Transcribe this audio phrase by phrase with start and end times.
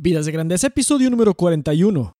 [0.00, 2.14] Vidas de Grandeza, episodio número 41.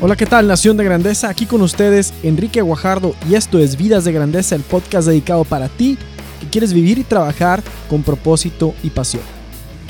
[0.00, 1.28] Hola, ¿qué tal, Nación de Grandeza?
[1.28, 5.68] Aquí con ustedes, Enrique Guajardo, y esto es Vidas de Grandeza, el podcast dedicado para
[5.68, 5.98] ti
[6.40, 9.24] que quieres vivir y trabajar con propósito y pasión.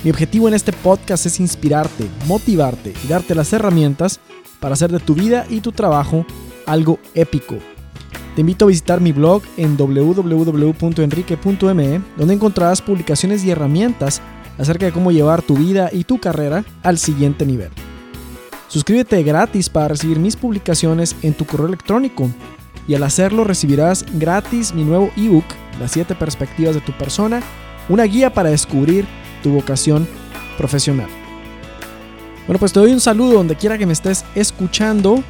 [0.03, 4.19] Mi objetivo en este podcast es inspirarte, motivarte y darte las herramientas
[4.61, 6.27] para hacer de tu vida y tu trabajo
[6.67, 7.57] algo épico.
[8.35, 14.23] Te invito a visitar mi blog en www.enrique.me, donde encontrarás publicaciones y herramientas
[14.57, 17.71] acerca de cómo llevar tu vida y tu carrera al siguiente nivel.
[18.69, 22.31] Suscríbete gratis para recibir mis publicaciones en tu correo electrónico
[22.87, 25.45] y al hacerlo recibirás gratis mi nuevo ebook,
[25.81, 27.43] Las 7 perspectivas de tu persona,
[27.89, 29.07] una guía para descubrir
[29.43, 30.07] tu vocación
[30.57, 31.20] profesional.
[32.51, 35.23] Bueno, pues te doy un saludo donde quiera que me estés escuchando.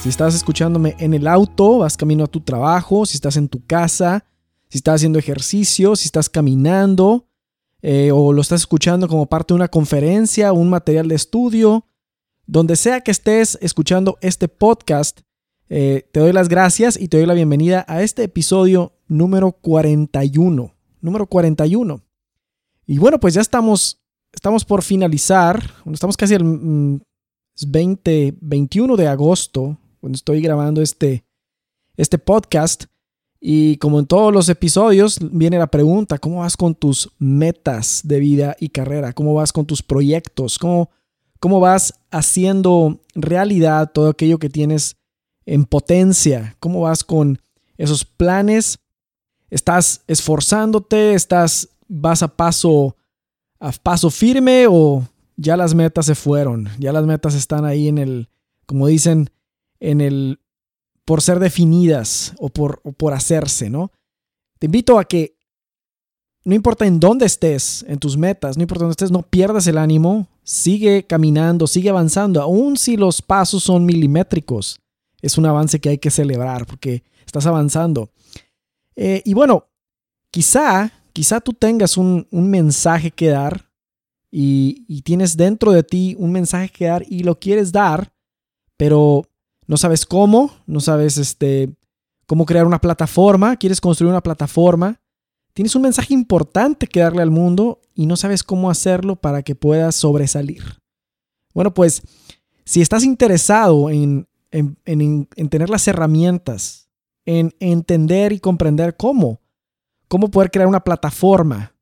[0.00, 3.66] Si estás escuchándome en el auto, vas camino a tu trabajo, si estás en tu
[3.66, 4.24] casa,
[4.68, 7.26] si estás haciendo ejercicio, si estás caminando,
[7.82, 11.84] eh, o lo estás escuchando como parte de una conferencia, un material de estudio,
[12.46, 15.22] donde sea que estés escuchando este podcast,
[15.70, 20.76] eh, te doy las gracias y te doy la bienvenida a este episodio número 41.
[21.00, 22.04] Número 41.
[22.86, 24.00] Y bueno, pues ya estamos,
[24.38, 25.68] estamos por finalizar.
[25.92, 27.02] Estamos casi el
[27.66, 31.24] 20, 21 de agosto, cuando estoy grabando este,
[31.96, 32.84] este podcast.
[33.40, 38.20] Y como en todos los episodios, viene la pregunta, ¿cómo vas con tus metas de
[38.20, 39.12] vida y carrera?
[39.12, 40.56] ¿Cómo vas con tus proyectos?
[40.56, 40.88] ¿Cómo,
[41.40, 44.96] cómo vas haciendo realidad todo aquello que tienes
[45.46, 47.40] en potencia, cómo vas con
[47.76, 48.78] esos planes,
[49.50, 52.94] estás esforzándote, estás vas a paso
[53.60, 55.06] a paso firme o
[55.36, 58.28] ya las metas se fueron, ya las metas están ahí en el
[58.66, 59.30] como dicen
[59.80, 60.40] en el
[61.04, 63.92] por ser definidas o por, por hacerse, ¿no?
[64.58, 65.38] Te invito a que
[66.44, 69.78] no importa en dónde estés, en tus metas, no importa dónde estés, no pierdas el
[69.78, 74.80] ánimo, sigue caminando, sigue avanzando, aun si los pasos son milimétricos.
[75.20, 78.10] Es un avance que hay que celebrar porque estás avanzando.
[78.96, 79.66] Eh, y bueno,
[80.30, 83.70] quizá, quizá tú tengas un, un mensaje que dar
[84.30, 88.12] y, y, tienes dentro de ti un mensaje que dar y lo quieres dar,
[88.76, 89.26] pero
[89.66, 91.74] no sabes cómo, no sabes este,
[92.26, 95.00] cómo crear una plataforma, quieres construir una plataforma
[95.58, 99.56] Tienes un mensaje importante que darle al mundo y no sabes cómo hacerlo para que
[99.56, 100.62] puedas sobresalir.
[101.52, 102.00] Bueno, pues
[102.64, 104.28] si estás interesado en,
[105.50, 106.88] tener las herramientas,
[107.26, 109.40] en entender y comprender cómo,
[110.08, 111.74] cómo poder crear una plataforma,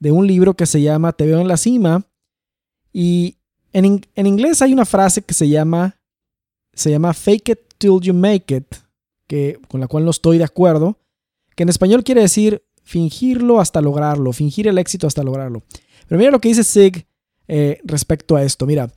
[0.00, 2.04] de un libro que se llama Te veo en la cima.
[2.92, 3.36] Y
[3.72, 6.00] en, en inglés hay una frase que se llama,
[6.72, 8.74] se llama Fake it till you make it,
[9.28, 10.98] que, con la cual no estoy de acuerdo,
[11.54, 15.62] que en español quiere decir fingirlo hasta lograrlo, fingir el éxito hasta lograrlo.
[16.08, 17.06] Pero mira lo que dice Zig
[17.46, 18.66] eh, respecto a esto.
[18.66, 18.90] Mira,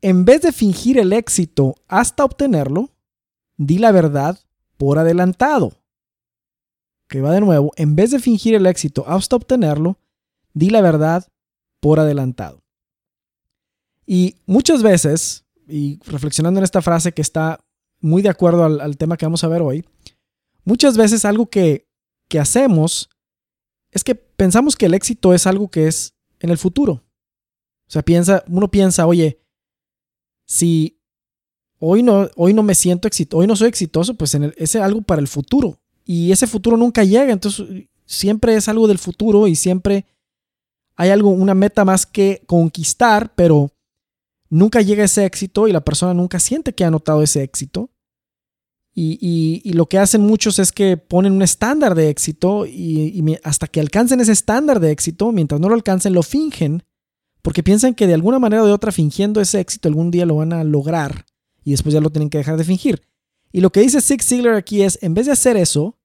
[0.00, 2.90] en vez de fingir el éxito hasta obtenerlo,
[3.56, 4.38] di la verdad
[4.76, 5.72] por adelantado.
[7.08, 9.98] Que va de nuevo, en vez de fingir el éxito hasta obtenerlo,
[10.54, 11.26] di la verdad
[11.80, 12.62] por adelantado.
[14.06, 17.60] Y muchas veces, y reflexionando en esta frase que está
[18.00, 19.84] muy de acuerdo al, tema que vamos a ver hoy,
[20.64, 21.86] muchas veces algo que,
[22.28, 23.10] que hacemos
[23.90, 27.04] es que pensamos que el éxito es algo que es en el futuro.
[27.86, 29.40] O sea, piensa, uno piensa, oye,
[30.46, 31.00] si
[31.78, 35.20] hoy no, hoy no me siento exitoso, hoy no soy exitoso, pues es algo para
[35.20, 35.78] el futuro.
[36.04, 40.06] Y ese futuro nunca llega, entonces siempre es algo del futuro y siempre
[40.98, 43.70] hay algo, una meta más que conquistar, pero
[44.50, 47.90] nunca llega ese éxito y la persona nunca siente que ha notado ese éxito.
[49.00, 53.78] Y, lo que hacen muchos es que ponen un estándar de éxito y, hasta que
[53.78, 56.82] alcancen ese estándar de éxito, mientras no lo alcancen, lo fingen,
[57.42, 60.34] porque piensan que de alguna manera o de otra, fingiendo ese éxito, algún día lo
[60.34, 61.26] van a lograr
[61.62, 63.02] y después ya lo tienen que dejar de fingir.
[63.52, 65.96] Y lo que dice Zig Ziglar aquí es, en vez de hacer eso,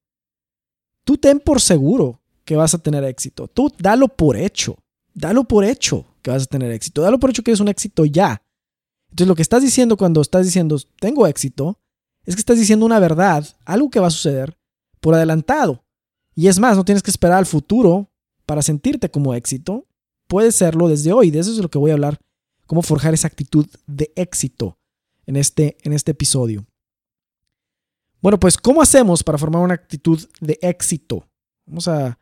[1.03, 3.47] tú ten por seguro que vas a tener éxito.
[3.47, 4.82] Tú dalo por hecho.
[5.13, 7.01] Dalo por hecho que vas a tener éxito.
[7.01, 8.41] Dalo por hecho que es un éxito ya.
[9.09, 11.79] Entonces lo que estás diciendo cuando estás diciendo tengo éxito
[12.25, 14.57] es que estás diciendo una verdad, algo que va a suceder
[14.99, 15.83] por adelantado.
[16.35, 18.09] Y es más, no tienes que esperar al futuro
[18.45, 19.85] para sentirte como éxito.
[20.27, 21.29] Puedes serlo desde hoy.
[21.29, 22.19] De eso es lo que voy a hablar,
[22.65, 24.79] cómo forjar esa actitud de éxito
[25.25, 26.65] en este, en este episodio.
[28.21, 31.27] Bueno, pues ¿cómo hacemos para formar una actitud de éxito?
[31.65, 32.17] Vamos a,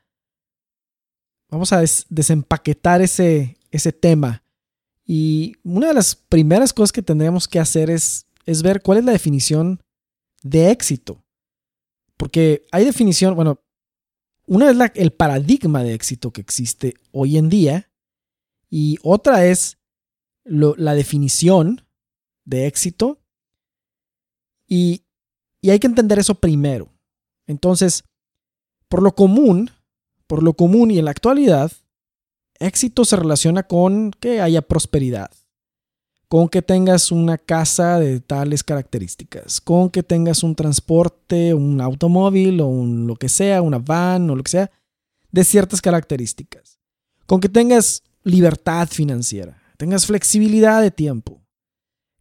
[1.52, 4.44] vamos a desempaquetar ese, ese tema.
[5.06, 9.06] Y una de las primeras cosas que tendríamos que hacer es, es ver cuál es
[9.06, 9.84] la definición
[10.42, 11.24] de éxito.
[12.16, 13.62] Porque hay definición, bueno,
[14.48, 17.92] una es el paradigma de éxito que existe hoy en día
[18.70, 19.78] y otra es
[20.46, 21.86] la definición
[22.46, 23.20] de éxito.
[24.68, 25.04] Y,
[25.60, 26.90] y hay que entender eso primero.
[27.46, 28.06] Entonces,
[28.88, 29.70] por lo común,
[30.32, 31.74] por lo común y en la actualidad,
[32.58, 35.30] éxito se relaciona con que haya prosperidad
[36.30, 42.62] con que tengas una casa de tales características, con que tengas un transporte, un automóvil
[42.62, 44.72] o un, lo que sea, una van o lo que sea,
[45.30, 46.80] de ciertas características,
[47.26, 51.42] con que tengas libertad financiera, tengas flexibilidad de tiempo,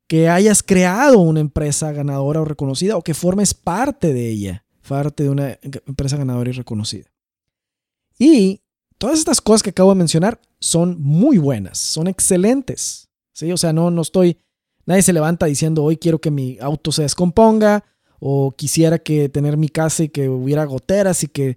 [0.09, 5.23] que hayas creado una empresa ganadora o reconocida o que formes parte de ella, parte
[5.23, 7.10] de una empresa ganadora y reconocida.
[8.21, 8.61] Y
[8.99, 13.09] todas estas cosas que acabo de mencionar son muy buenas, son excelentes.
[13.51, 14.37] O sea, no, no estoy,
[14.85, 17.83] nadie se levanta diciendo hoy quiero que mi auto se descomponga
[18.19, 21.57] o quisiera que tener mi casa y que hubiera goteras y que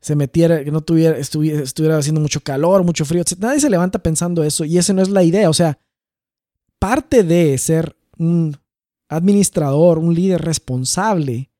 [0.00, 3.22] se metiera, que no tuviera, estuviera, estuviera haciendo mucho calor, mucho frío.
[3.38, 5.48] Nadie se levanta pensando eso y esa no es la idea.
[5.48, 5.78] O sea,
[6.80, 8.56] parte de ser un
[9.08, 11.52] administrador, un líder responsable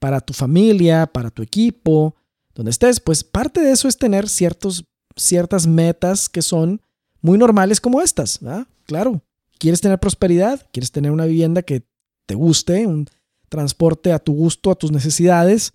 [0.00, 2.16] para tu familia, para tu equipo,
[2.54, 4.84] donde estés, pues parte de eso es tener ciertos,
[5.16, 6.80] ciertas metas que son
[7.20, 8.40] muy normales como estas.
[8.84, 9.22] Claro,
[9.58, 11.86] quieres tener prosperidad, quieres tener una vivienda que
[12.26, 13.06] te guste, un
[13.48, 15.72] transporte a tu gusto, a tus necesidades.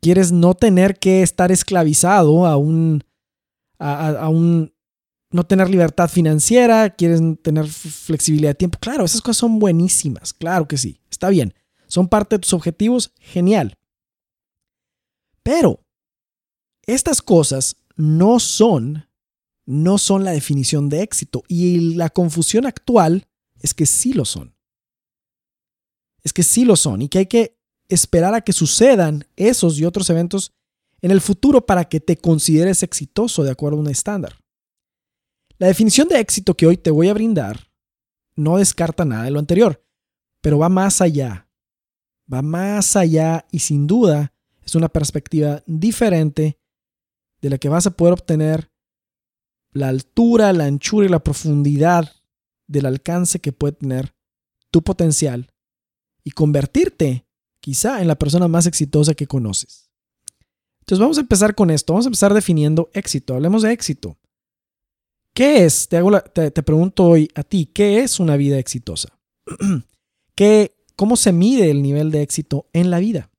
[0.00, 3.02] Quieres no tener que estar esclavizado a un,
[3.78, 4.72] a, un,
[5.30, 8.78] no tener libertad financiera, quieres tener flexibilidad de tiempo.
[8.78, 11.54] Claro, esas cosas son buenísimas, claro que sí, está bien.
[11.88, 13.74] Son parte de tus objetivos, genial.
[15.42, 15.85] Pero
[16.86, 19.06] estas cosas no son
[19.66, 21.42] no son la definición de éxito.
[21.48, 23.26] Y la confusión actual
[23.60, 24.54] es que sí lo son.
[26.22, 29.84] Es que sí lo son y que hay que esperar a que sucedan esos y
[29.84, 30.52] otros eventos
[31.02, 34.36] en el futuro para que te consideres exitoso de acuerdo a un estándar.
[35.58, 37.70] La definición de éxito que hoy te voy a brindar
[38.34, 39.84] no descarta nada de lo anterior,
[40.40, 41.48] pero va más allá.
[42.32, 44.32] Va más allá y sin duda
[44.64, 46.58] es una perspectiva diferente
[47.40, 48.70] de la que vas a poder obtener
[49.72, 52.12] la altura, la anchura y la profundidad
[52.66, 54.14] del alcance que puede tener
[54.70, 55.52] tu potencial
[56.24, 57.26] y convertirte
[57.60, 59.90] quizá en la persona más exitosa que conoces.
[60.80, 64.16] Entonces vamos a empezar con esto, vamos a empezar definiendo éxito, hablemos de éxito.
[65.34, 65.88] ¿Qué es?
[65.88, 69.18] Te, te, pregunto hoy a ti, ¿qué es una vida exitosa?
[70.34, 73.30] ¿Qué, ¿Cómo se mide el nivel de éxito en la vida?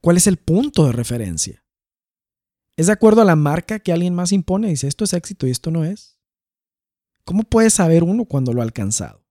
[0.00, 1.59] ¿Cuál es el punto de referencia?
[2.80, 4.68] ¿Es de acuerdo a la marca que alguien más impone?
[4.68, 6.16] Dice, esto es éxito y esto no es.
[7.26, 9.22] ¿Cómo puede saber uno cuando lo ha alcanzado?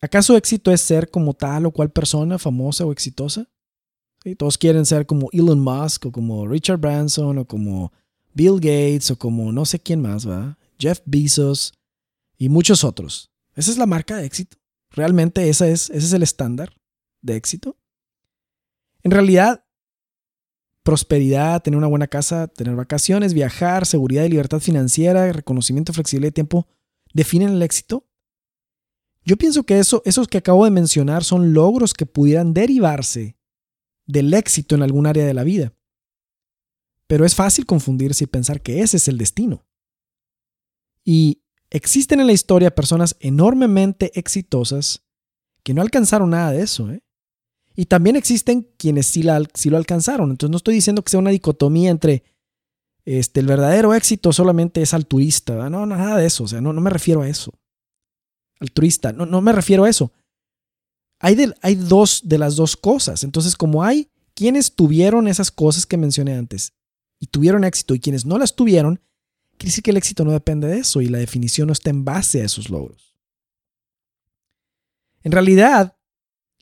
[0.00, 3.46] ¿Acaso éxito es ser como tal o cual persona famosa o exitosa?
[4.38, 7.92] Todos quieren ser como Elon Musk o como Richard Branson o como
[8.32, 10.56] Bill Gates o como no sé quién más, ¿va?
[10.78, 11.74] Jeff Bezos
[12.38, 13.30] y muchos otros.
[13.54, 14.56] ¿Esa es la marca de éxito?
[14.92, 16.74] ¿Realmente esa es, ese es el estándar
[17.20, 17.76] de éxito?
[19.02, 19.66] En realidad,
[20.90, 26.32] prosperidad, tener una buena casa, tener vacaciones, viajar, seguridad y libertad financiera, reconocimiento, flexibilidad de
[26.32, 26.66] tiempo,
[27.14, 28.08] definen el éxito?
[29.24, 33.38] Yo pienso que eso, esos que acabo de mencionar son logros que pudieran derivarse
[34.04, 35.72] del éxito en algún área de la vida.
[37.06, 39.64] Pero es fácil confundirse y pensar que ese es el destino.
[41.04, 45.06] Y existen en la historia personas enormemente exitosas
[45.62, 46.90] que no alcanzaron nada de eso.
[46.90, 47.04] ¿eh?
[47.80, 50.30] Y también existen quienes sí, la, lo alcanzaron.
[50.30, 52.24] Entonces no estoy diciendo que sea una dicotomía entre
[53.06, 55.70] este, el verdadero éxito solamente es altruista.
[55.70, 56.44] No, nada de eso.
[56.44, 57.54] O sea, no, no me refiero a eso.
[58.58, 60.12] Altruista, no, no me refiero a eso.
[61.20, 63.24] Hay, hay dos de las dos cosas.
[63.24, 66.74] Entonces, como hay quienes tuvieron esas cosas que mencioné antes
[67.18, 69.00] y tuvieron éxito y quienes no las tuvieron,
[69.56, 72.04] quiere decir que el éxito no depende de eso y la definición no está en
[72.04, 73.16] base a esos logros.
[75.22, 75.96] En realidad,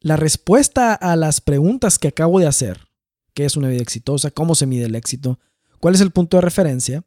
[0.00, 2.88] la respuesta a las preguntas que acabo de hacer,
[3.34, 4.30] ¿qué es una vida exitosa?
[4.30, 5.38] ¿Cómo se mide el éxito?
[5.80, 7.04] ¿Cuál es el punto de referencia?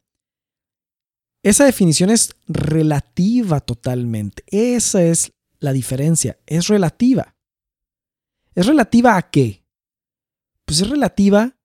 [1.44, 4.44] Esa definición es relativa totalmente.
[4.48, 6.40] Esa es la diferencia.
[6.46, 7.36] Es relativa.
[8.54, 9.66] ¿Es relativa a qué?
[10.66, 11.58] Pues es relativa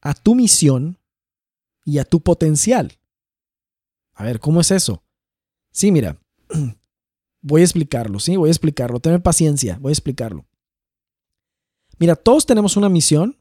[0.00, 0.98] a tu misión
[1.84, 2.98] y a tu potencial.
[4.14, 5.02] A ver, ¿cómo es eso?
[5.70, 6.20] Sí, mira,
[7.42, 9.00] voy a explicarlo, sí, voy a explicarlo.
[9.00, 10.46] Tenme paciencia, voy a explicarlo.
[11.98, 13.38] Mira, todos tenemos una misión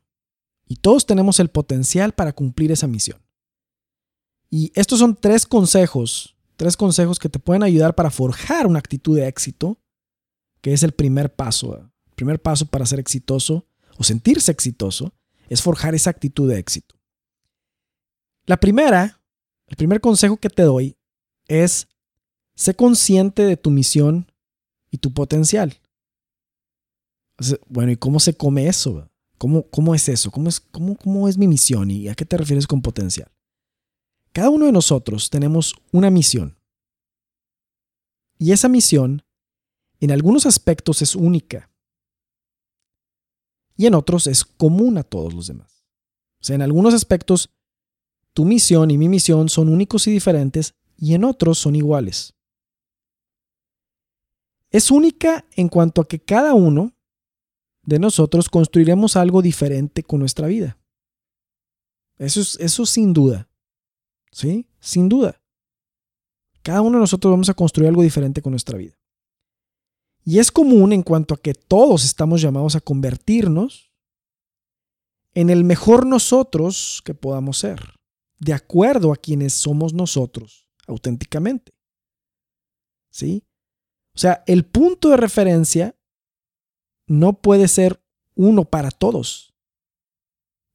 [0.67, 3.21] y todos tenemos el potencial para cumplir esa misión.
[4.49, 9.15] Y estos son tres consejos, tres consejos que te pueden ayudar para forjar una actitud
[9.15, 9.79] de éxito,
[10.61, 11.77] que es el primer paso.
[11.77, 13.65] El primer paso para ser exitoso
[13.97, 15.13] o sentirse exitoso
[15.49, 16.95] es forjar esa actitud de éxito.
[18.45, 19.21] La primera,
[19.67, 20.97] el primer consejo que te doy
[21.47, 21.87] es
[22.55, 24.31] sé consciente de tu misión
[24.89, 25.79] y tu potencial.
[27.67, 29.09] Bueno, ¿y cómo se come eso?
[29.37, 30.29] ¿Cómo, cómo es eso?
[30.29, 33.31] ¿Cómo es, cómo, ¿Cómo es mi misión y a qué te refieres con potencial?
[34.33, 36.57] Cada uno de nosotros tenemos una misión.
[38.37, 39.23] Y esa misión,
[39.99, 41.69] en algunos aspectos, es única.
[43.75, 45.85] Y en otros es común a todos los demás.
[46.39, 47.49] O sea, en algunos aspectos
[48.33, 52.33] tu misión y mi misión son únicos y diferentes y en otros son iguales.
[54.71, 56.93] Es única en cuanto a que cada uno
[57.83, 60.77] de nosotros construiremos algo diferente con nuestra vida.
[62.17, 63.49] Eso, es, eso sin duda.
[64.31, 64.67] ¿Sí?
[64.79, 65.41] Sin duda.
[66.63, 68.97] Cada uno de nosotros vamos a construir algo diferente con nuestra vida.
[70.23, 73.91] Y es común en cuanto a que todos estamos llamados a convertirnos
[75.33, 77.95] en el mejor nosotros que podamos ser
[78.39, 81.73] de acuerdo a quienes somos nosotros auténticamente.
[83.09, 83.43] ¿Sí?
[84.15, 85.95] O sea, el punto de referencia
[87.07, 88.01] no puede ser
[88.35, 89.53] uno para todos.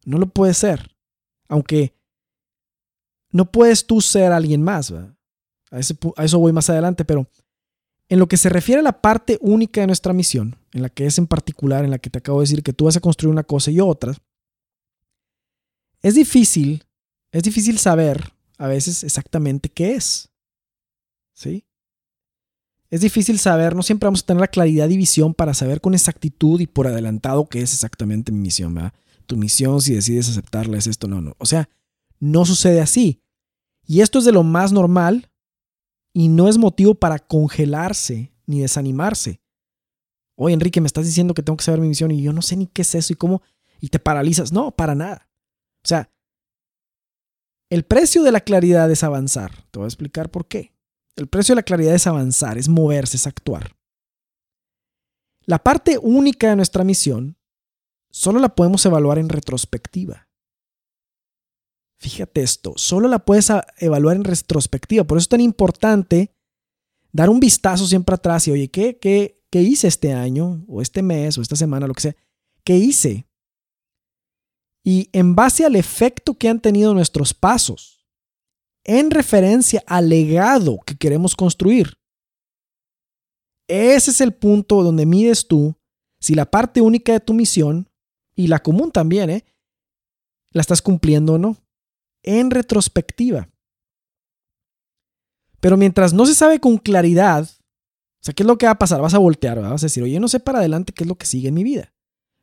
[0.05, 0.97] No lo puede ser.
[1.49, 1.95] Aunque
[3.31, 4.90] no puedes tú ser alguien más.
[4.90, 5.16] A,
[5.71, 7.28] a eso voy más adelante, pero
[8.09, 11.07] en lo que se refiere a la parte única de nuestra misión, en la que
[11.07, 13.33] es en particular, en la que te acabo de decir que tú vas a construir
[13.33, 14.14] una cosa y otra,
[16.02, 16.87] es difícil
[17.37, 20.31] es difícil saber a veces exactamente qué es.
[21.35, 21.65] ¿Sí?
[22.96, 25.92] Es difícil saber, no siempre vamos a tener la claridad y visión para saber con
[25.92, 28.94] exactitud y por adelantado qué es exactamente mi misión, ¿verdad?
[29.26, 31.34] Tu misión, si decides aceptarla, es esto, no, no.
[31.36, 31.68] O sea,
[32.20, 33.20] no sucede así.
[33.84, 35.30] Y esto es de lo más normal
[36.14, 39.42] y no es motivo para congelarse ni desanimarse.
[40.34, 42.56] Oye, Enrique, me estás diciendo que tengo que saber mi misión y yo no sé
[42.56, 43.42] ni qué es eso y cómo,
[43.78, 44.52] y te paralizas.
[44.52, 45.28] No, para nada.
[45.84, 46.10] O sea,
[47.68, 49.52] el precio de la claridad es avanzar.
[49.70, 50.75] Te voy a explicar por qué.
[51.16, 53.75] El precio de la claridad es avanzar, es moverse, es actuar.
[55.44, 57.37] La parte única de nuestra misión
[58.11, 60.28] solo la podemos evaluar en retrospectiva.
[61.99, 65.04] Fíjate esto, solo la puedes evaluar en retrospectiva.
[65.04, 66.35] Por eso es tan importante
[67.12, 71.02] dar un vistazo siempre atrás y, oye, ¿qué, qué, qué hice este año o este
[71.02, 72.16] mes o esta semana, lo que sea?
[72.62, 73.26] ¿Qué hice?
[74.87, 77.95] y en base al efecto que han tenido nuestros pasos,
[78.87, 81.99] en referencia al legado que queremos construir.
[83.69, 85.75] Ese es el punto donde mides tú
[86.21, 87.88] si la parte única de tu misión,
[88.35, 89.45] y la común también, ¿eh?
[90.52, 91.57] la estás cumpliendo o no,
[92.23, 93.49] en retrospectiva.
[95.61, 98.78] Pero mientras no se sabe con claridad, o sea, ¿qué es lo que va a
[98.78, 99.00] pasar?
[99.00, 101.26] Vas a voltear, vas a decir, oye, no sé para adelante qué es lo que
[101.26, 101.93] sigue en mi vida.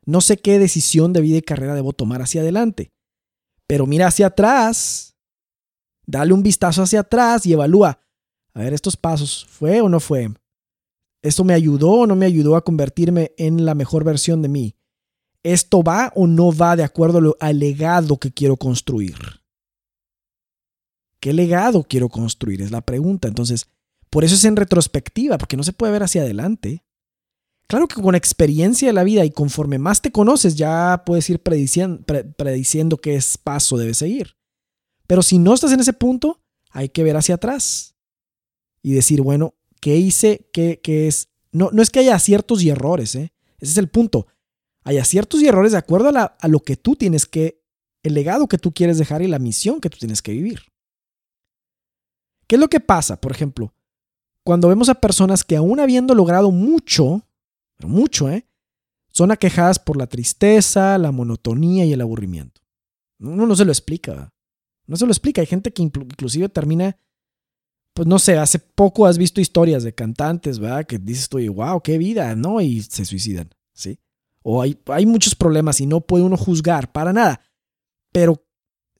[0.04, 2.90] No sé qué decisión de vida y carrera debo tomar hacia adelante.
[3.66, 5.13] Pero mira hacia atrás,
[6.06, 8.00] dale un vistazo hacia atrás y evalúa.
[8.52, 10.28] A ver, estos pasos, ¿fue o no fue?
[11.22, 14.76] ¿Esto me ayudó o no me ayudó a convertirme en la mejor versión de mí?
[15.42, 19.16] ¿Esto va o no va de acuerdo al legado que quiero construir?
[21.20, 22.62] ¿Qué legado quiero construir?
[22.62, 23.28] Es la pregunta.
[23.28, 23.66] Entonces,
[24.10, 26.84] por eso es en retrospectiva, porque no se puede ver hacia adelante.
[27.66, 31.42] Claro que con experiencia de la vida y conforme más te conoces, ya puedes ir
[31.42, 34.36] prediciendo, qué es paso debes seguir.
[35.06, 37.94] Pero si no estás en ese punto, hay que ver hacia atrás
[38.82, 40.48] y decir, bueno, ¿qué hice?
[40.52, 41.28] ¿Qué, qué es?
[41.52, 43.32] No, no es que haya aciertos y errores, ¿eh?
[43.58, 44.26] ese es el punto.
[44.84, 47.62] Hay aciertos y errores de acuerdo a, lo que tú tienes que,
[48.02, 50.60] el legado que tú quieres dejar y la misión que tú tienes que vivir.
[52.46, 53.74] ¿Qué es lo que pasa, por ejemplo?
[54.42, 57.26] Cuando vemos a personas que aún habiendo logrado mucho,
[57.76, 58.46] pero mucho, ¿eh?
[59.10, 62.60] Son aquejadas por la tristeza, la monotonía y el aburrimiento.
[63.20, 64.33] Uno no se lo explica.
[64.86, 65.40] No se lo explica.
[65.40, 66.96] Hay gente que inclusive termina,
[67.94, 70.86] pues no sé, hace poco has visto historias de cantantes, ¿verdad?
[70.86, 72.60] Que dices tú, wow, qué vida, ¿no?
[72.60, 73.98] Y se suicidan, ¿sí?
[74.42, 77.40] O hay, hay muchos problemas y no puede uno juzgar para nada.
[78.12, 78.44] Pero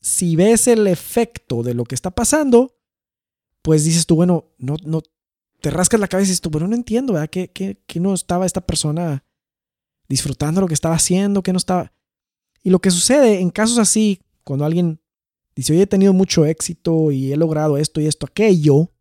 [0.01, 2.77] si ves el efecto de lo que está pasando,
[3.63, 5.03] pues dices tú, bueno, no, no,
[5.61, 7.31] te rascas la cabeza y dices tú, bueno, no entiendo, ¿verdad?
[7.31, 9.25] ¿Qué, qué, qué no estaba esta persona
[10.09, 11.43] disfrutando lo que estaba haciendo?
[11.43, 11.93] ¿Qué no estaba?
[12.63, 15.01] Y lo que sucede en casos así, cuando alguien
[15.55, 18.93] Dice, hoy he tenido mucho éxito y he logrado esto y esto, aquello,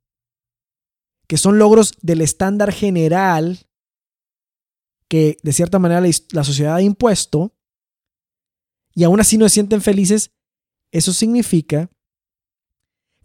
[1.28, 3.68] que son logros del estándar general
[5.08, 7.56] que de cierta manera la sociedad ha impuesto,
[8.96, 10.32] y aún así no se sienten felices,
[10.92, 11.92] eso significa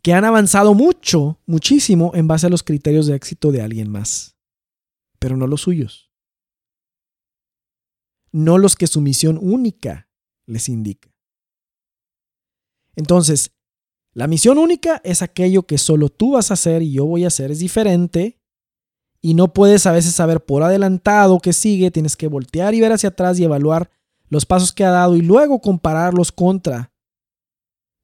[0.03, 4.37] que han avanzado mucho, muchísimo en base a los criterios de éxito de alguien más,
[5.19, 6.11] pero no los suyos.
[8.33, 10.11] No los que su misión única
[10.47, 11.08] les indica.
[12.99, 13.53] Entonces,
[14.13, 17.29] la misión única es aquello que solo tú vas a hacer y yo voy a
[17.29, 18.41] hacer, es diferente.
[19.21, 22.91] Y no puedes a veces saber por adelantado qué sigue, tienes que voltear y ver
[22.91, 23.89] hacia atrás y evaluar
[24.29, 26.93] los pasos que ha dado y luego compararlos contra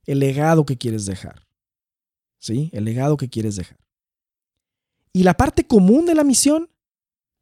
[0.07, 1.45] el legado que quieres dejar.
[2.39, 2.71] ¿Sí?
[2.73, 3.79] El legado que quieres dejar.
[5.13, 6.71] Y la parte común de la misión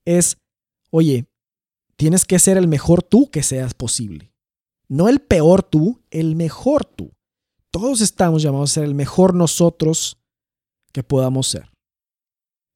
[0.06, 0.38] es,
[0.88, 1.26] oye,
[1.97, 4.32] tienes que ser el mejor tú que seas posible.
[4.88, 7.12] No el peor tú, el mejor tú.
[7.73, 10.19] Todos estamos llamados a ser el mejor nosotros
[10.93, 11.71] que podamos ser.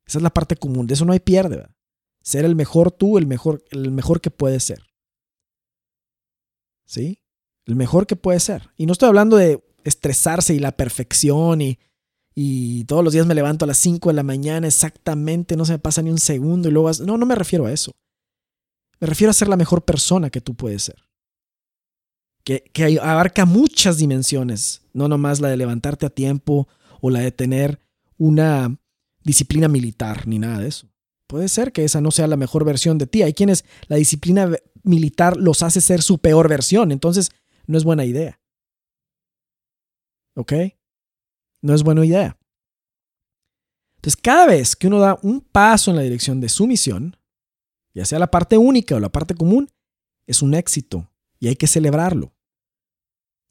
[0.06, 1.68] Esa es la parte común, de eso no hay pierde.
[2.22, 4.82] Ser el mejor tú, el mejor, el mejor que puedes ser.
[6.86, 7.20] ¿Sí?
[7.66, 8.70] El mejor que puede ser.
[8.76, 11.78] Y no estoy hablando de estresarse y la perfección y,
[12.34, 15.72] y todos los días me levanto a las 5 de la mañana exactamente, no se
[15.72, 16.90] me pasa ni un segundo y luego...
[17.04, 17.92] No, no me refiero a eso.
[18.98, 21.05] Me refiero a ser la mejor persona que tú puedes ser
[22.46, 26.68] que, abarca muchas dimensiones, no nomás la de levantarte a tiempo
[27.00, 27.80] o la de tener
[28.18, 28.78] una
[29.24, 30.88] disciplina militar, ni nada de eso.
[31.26, 33.22] Puede ser que esa no sea la mejor versión de ti.
[33.22, 34.48] Hay quienes la disciplina
[34.84, 37.32] militar los hace ser su peor versión, entonces
[37.66, 38.40] no es buena idea.
[40.36, 40.52] ¿Ok?
[41.62, 42.38] No es buena idea.
[43.96, 47.16] Entonces, cada vez que uno da un paso en la dirección de su misión,
[47.92, 49.68] ya sea la parte única o la parte común,
[50.28, 52.35] es un éxito y hay que celebrarlo.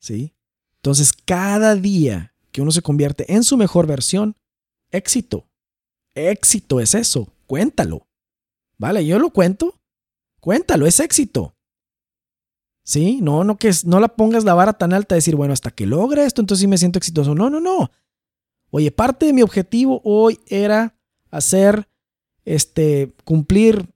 [0.05, 0.35] ¿Sí?
[0.77, 4.37] Entonces, cada día que uno se convierte en su mejor versión,
[4.91, 5.47] éxito.
[6.13, 8.07] Éxito es eso, cuéntalo.
[8.77, 9.05] ¿Vale?
[9.05, 9.81] Yo lo cuento.
[10.39, 11.55] Cuéntalo, es éxito.
[12.83, 13.19] ¿Sí?
[13.21, 15.87] No, no que no la pongas la vara tan alta de decir, bueno, hasta que
[15.87, 17.33] logre esto, entonces sí me siento exitoso.
[17.33, 17.89] No, no, no.
[18.69, 20.95] Oye, parte de mi objetivo hoy era
[21.31, 21.89] hacer,
[22.43, 23.89] este, cumplir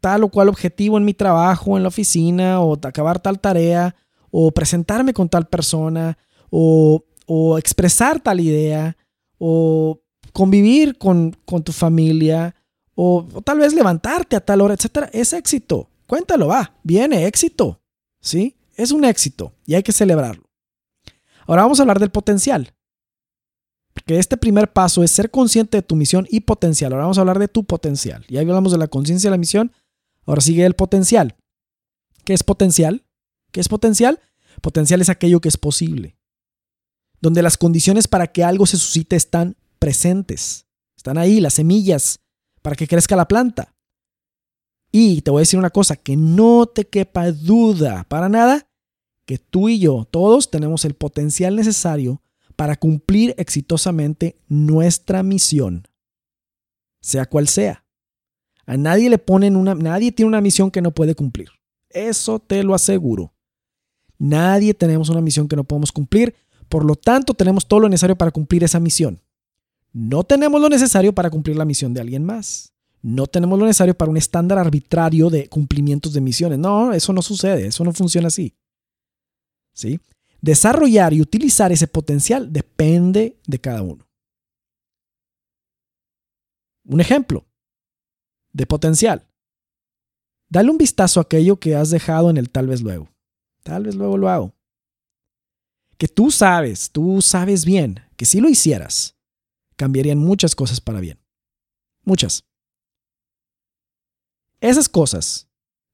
[0.00, 3.94] tal o cual objetivo en mi trabajo, en la oficina, o acabar tal tarea,
[4.32, 6.18] o presentarme con tal persona,
[6.50, 7.04] o,
[7.58, 8.96] expresar tal idea,
[9.38, 10.00] o
[10.32, 12.56] convivir con, tu familia,
[12.94, 15.08] o, tal vez levantarte a tal hora, etc.
[15.12, 15.88] Es éxito.
[16.06, 17.80] Cuéntalo, va, viene éxito.
[18.20, 18.56] ¿Sí?
[18.74, 20.50] Es un éxito y hay que celebrarlo.
[21.46, 22.74] Ahora vamos a hablar del potencial.
[23.92, 26.92] Porque este primer paso es ser consciente de tu misión y potencial.
[26.92, 28.24] Ahora vamos a hablar de tu potencial.
[28.28, 29.72] Ya hablamos de la conciencia de la misión.
[30.24, 31.36] Ahora sigue el potencial.
[32.24, 33.04] ¿Qué es potencial?
[33.52, 34.20] ¿Qué es potencial?
[34.60, 36.16] Potencial es aquello que es posible,
[37.20, 42.20] donde las condiciones para que algo se suscite están presentes, están ahí las semillas
[42.62, 43.74] para que crezca la planta.
[44.90, 48.68] Y te voy a decir una cosa, que no te quepa duda para nada,
[49.24, 52.22] que tú y yo, todos tenemos el potencial necesario
[52.56, 55.88] para cumplir exitosamente nuestra misión,
[57.00, 57.84] sea cual sea.
[58.66, 61.48] A nadie le ponen una, nadie tiene una misión que no puede cumplir.
[61.88, 63.34] Eso te lo aseguro.
[64.22, 66.32] Nadie tenemos una misión que no podemos cumplir,
[66.68, 69.20] por lo tanto tenemos todo lo necesario para cumplir esa misión.
[69.92, 72.72] No tenemos lo necesario para cumplir la misión de alguien más.
[73.02, 76.60] No tenemos lo necesario para un estándar arbitrario de cumplimientos de misiones.
[76.60, 78.54] No, eso no sucede, eso no funciona así.
[79.74, 79.98] ¿Sí?
[80.40, 84.06] Desarrollar y utilizar ese potencial depende de cada uno.
[86.84, 87.44] Un ejemplo
[88.52, 89.26] de potencial.
[90.48, 93.11] Dale un vistazo a aquello que has dejado en el tal vez luego.
[93.62, 94.54] Tal vez luego lo hago.
[95.96, 99.16] Que tú sabes, tú sabes bien que si lo hicieras,
[99.76, 101.20] cambiarían muchas cosas para bien.
[102.04, 102.44] Muchas.
[104.60, 105.48] Esas cosas,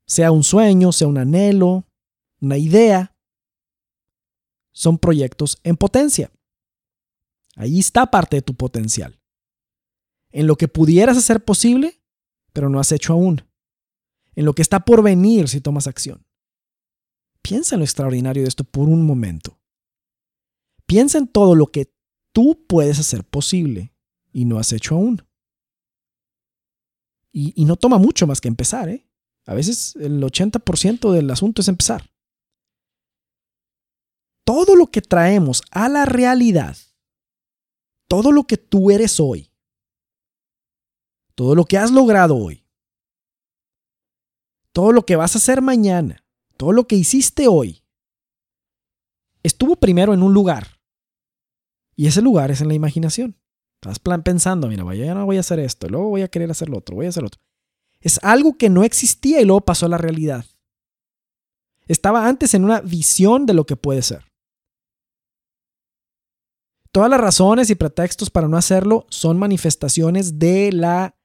[0.07, 1.87] sea un sueño, sea un anhelo,
[2.41, 3.17] una idea,
[4.73, 6.31] son proyectos en potencia.
[7.57, 9.21] Ahí está parte de tu potencial.
[10.31, 12.01] En lo que pudieras hacer posible,
[12.53, 13.43] pero no has hecho aún.
[14.37, 16.28] En lo que está por venir si tomas acción.
[17.43, 19.59] Piensa en lo extraordinario de esto por un momento.
[20.87, 21.93] Piensa en todo lo que
[22.33, 23.95] tú puedes hacer posible
[24.33, 25.23] y no has hecho aún.
[27.33, 29.07] Y, no toma mucho más que empezar, ¿eh?
[29.47, 32.11] A veces el 80% del asunto es empezar.
[34.45, 36.77] Todo lo que traemos a la realidad,
[38.09, 39.53] todo lo que tú eres hoy,
[41.35, 42.65] todo lo que has logrado hoy,
[44.73, 46.25] todo lo que vas a hacer mañana,
[46.59, 47.83] todo lo que hiciste hoy,
[49.43, 50.81] estuvo primero en un lugar.
[51.97, 53.41] Y ese lugar es en la imaginación.
[53.81, 56.79] Estás pensando, mira, ya no voy a hacer esto, luego voy a querer hacer lo
[56.79, 57.41] otro, voy a hacer lo otro.
[58.01, 60.45] Es algo que no existía y luego pasó a la realidad.
[61.87, 64.25] Estaba antes en una visión de lo que puede ser.
[66.91, 71.17] Todas las razones y pretextos para no hacerlo son manifestaciones de la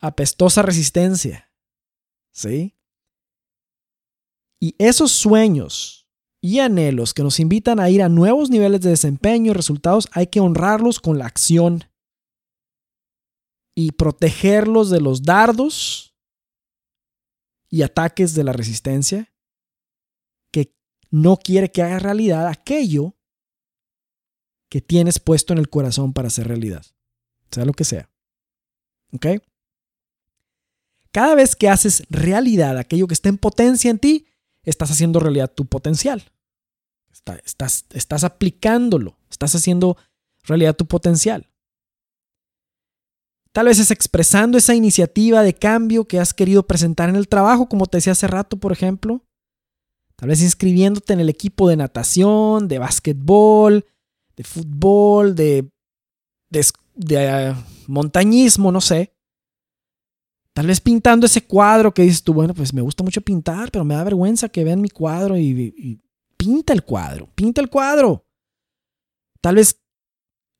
[0.00, 1.52] apestosa resistencia.
[2.32, 2.79] ¿Sí?
[4.60, 6.06] Y esos sueños
[6.42, 10.26] y anhelos que nos invitan a ir a nuevos niveles de desempeño y resultados, hay
[10.26, 11.84] que honrarlos con la acción
[13.74, 16.14] y protegerlos de los dardos
[17.70, 19.32] y ataques de la resistencia
[20.52, 20.74] que
[21.10, 23.16] no quiere que haga realidad aquello
[24.68, 26.84] que tienes puesto en el corazón para hacer realidad,
[27.50, 28.10] sea lo que sea.
[29.12, 29.26] ¿Ok?
[31.12, 34.26] Cada vez que haces realidad aquello que está en potencia en ti,
[34.64, 36.30] estás haciendo realidad tu potencial.
[37.44, 39.96] estás, aplicándolo, estás haciendo
[40.44, 41.48] realidad tu potencial.
[43.52, 47.68] Tal vez es expresando esa iniciativa de cambio que has querido presentar en el trabajo,
[47.68, 49.24] como te decía hace rato, por ejemplo.
[50.14, 53.86] Tal vez inscribiéndote en el equipo de natación, de básquetbol,
[54.36, 55.68] de fútbol, de,
[56.50, 56.66] de,
[57.10, 57.54] eh,
[57.88, 59.12] montañismo, no sé.
[60.52, 63.84] Tal vez pintando ese cuadro que dices tú, bueno, pues me gusta mucho pintar, pero
[63.84, 66.00] me da vergüenza que vean mi cuadro y,
[66.36, 68.26] pinta el cuadro, pinta el cuadro.
[69.40, 69.80] Tal vez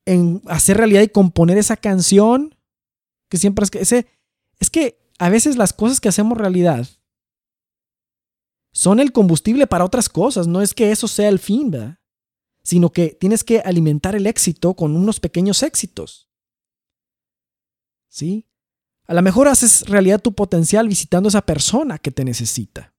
[0.07, 2.55] en hacer realidad y componer esa canción,
[3.29, 4.07] que siempre es que ese,
[4.59, 6.87] es que a veces las cosas que hacemos realidad
[8.73, 11.99] son el combustible para otras cosas, no es que eso sea el fin, ¿verdad?
[12.63, 16.31] Sino que tienes que alimentar el éxito con unos pequeños éxitos.
[18.09, 18.47] ¿Sí?
[19.11, 22.95] A lo mejor haces realidad tu potencial visitando a esa persona que te necesita.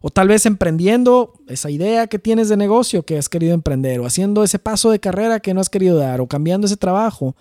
[0.00, 4.06] O tal vez emprendiendo esa idea que tienes de negocio que has querido emprender, o
[4.06, 7.36] haciendo ese paso de carrera que no has querido dar, o cambiando ese trabajo,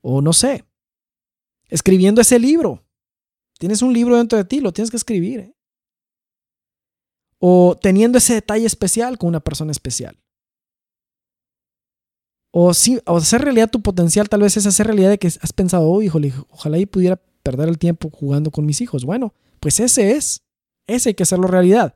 [0.00, 0.64] o no sé,
[1.68, 2.86] escribiendo ese libro.
[3.58, 5.40] Tienes un libro dentro de ti, lo tienes que escribir.
[5.40, 5.54] ¿eh?
[7.38, 10.18] O teniendo ese detalle especial con una persona especial.
[12.52, 15.52] O, sí, o hacer realidad tu potencial tal vez es hacer realidad de que has
[15.52, 19.04] pensado, oh, híjole, ojalá y pudiera perder el tiempo jugando con mis hijos.
[19.04, 20.42] Bueno, pues ese es.
[20.86, 21.94] Ese hay que hacerlo realidad.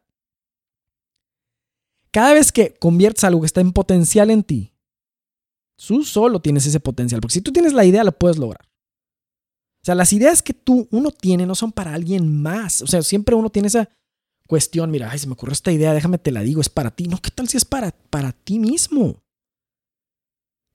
[2.13, 4.73] Cada vez que conviertes algo que está en potencial en ti,
[5.77, 7.21] tú solo tienes ese potencial.
[7.21, 8.65] Porque si tú tienes la idea, la puedes lograr.
[8.65, 12.83] O sea, las ideas que tú, uno tiene, no son para alguien más.
[12.83, 13.91] O sea, siempre uno tiene esa
[14.47, 17.09] cuestión, mira, ay, se me ocurrió esta idea, déjame te la digo, es para ti.
[17.09, 19.24] No, ¿qué tal si es para, para ti mismo?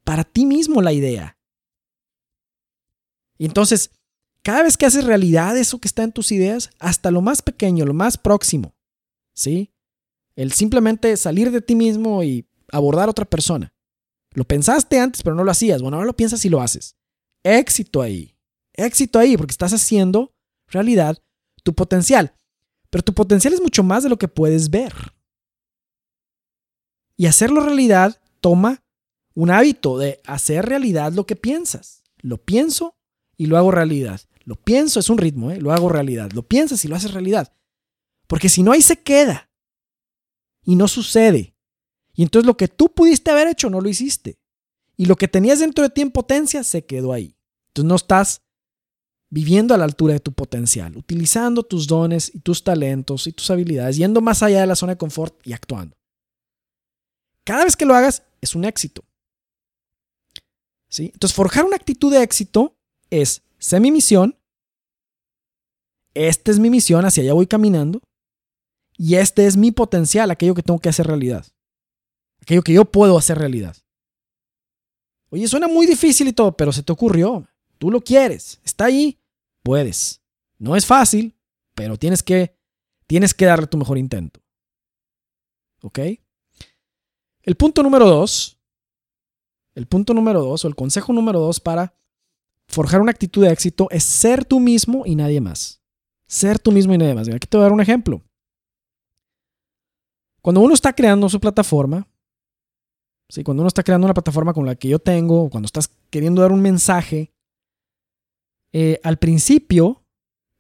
[0.10, 1.38] Para ti mismo la idea.
[3.38, 3.92] Y entonces,
[4.42, 7.86] cada vez que haces realidad eso que está en tus ideas, hasta lo más pequeño,
[7.86, 8.74] lo más próximo,
[9.36, 9.72] ¿sí?
[10.36, 13.72] El simplemente salir de ti mismo y abordar a otra persona.
[14.32, 15.84] Lo pensaste antes, pero no lo hacías.
[15.84, 16.96] Bueno, ahora lo piensas y lo haces.
[17.44, 18.36] Éxito ahí.
[18.74, 20.34] Éxito ahí, porque estás haciendo
[20.70, 21.20] realidad
[21.62, 22.34] tu potencial.
[22.90, 24.92] Pero tu potencial es mucho más de lo que puedes ver.
[27.16, 28.82] Y hacerlo realidad toma
[29.40, 32.04] un hábito de hacer realidad lo que piensas.
[32.18, 32.98] Lo pienso
[33.38, 34.20] y lo hago realidad.
[34.44, 35.62] Lo pienso, es un ritmo, ¿eh?
[35.62, 36.30] lo hago realidad.
[36.34, 37.54] Lo piensas y lo haces realidad.
[38.28, 39.50] Porque si no, ahí se queda.
[40.66, 41.56] Y no sucede.
[42.16, 44.42] Y entonces lo que tú pudiste haber hecho no lo hiciste.
[44.98, 47.34] Y lo que tenías dentro de ti en potencia se quedó ahí.
[47.70, 48.42] Entonces no estás
[49.30, 53.50] viviendo a la altura de tu potencial, utilizando tus dones y tus talentos y tus
[53.52, 55.96] habilidades, yendo más allá de la zona de confort y actuando.
[57.46, 59.06] Cada vez que lo hagas es un éxito.
[60.98, 62.76] Entonces, forjar una actitud de éxito
[63.10, 64.38] es, sé mi misión,
[66.14, 68.02] esta es mi misión, hacia allá voy caminando,
[68.98, 71.46] y este es mi potencial, aquello que tengo que hacer realidad,
[72.42, 73.78] aquello que yo puedo hacer realidad.
[75.30, 77.48] Oye, suena muy difícil y todo, pero se te ocurrió,
[77.78, 79.20] tú lo quieres, está ahí,
[79.64, 80.22] puedes.
[80.58, 81.36] No es fácil,
[81.76, 82.58] pero tienes que,
[83.08, 84.42] tienes que darle tu mejor intento.
[85.82, 86.00] ¿Ok?
[87.44, 88.59] El punto número dos,
[89.76, 91.94] el punto número dos o el consejo número dos para
[92.68, 95.82] forjar una actitud de éxito es ser tú mismo y nadie más.
[96.28, 97.28] Ser tú mismo y nadie más.
[97.28, 98.22] Aquí te voy a dar un ejemplo.
[100.42, 102.08] Cuando uno está creando su plataforma,
[103.28, 103.44] ¿sí?
[103.44, 106.52] cuando uno está creando una plataforma con la que yo tengo, cuando estás queriendo dar
[106.52, 107.34] un mensaje,
[108.72, 110.04] eh, al principio,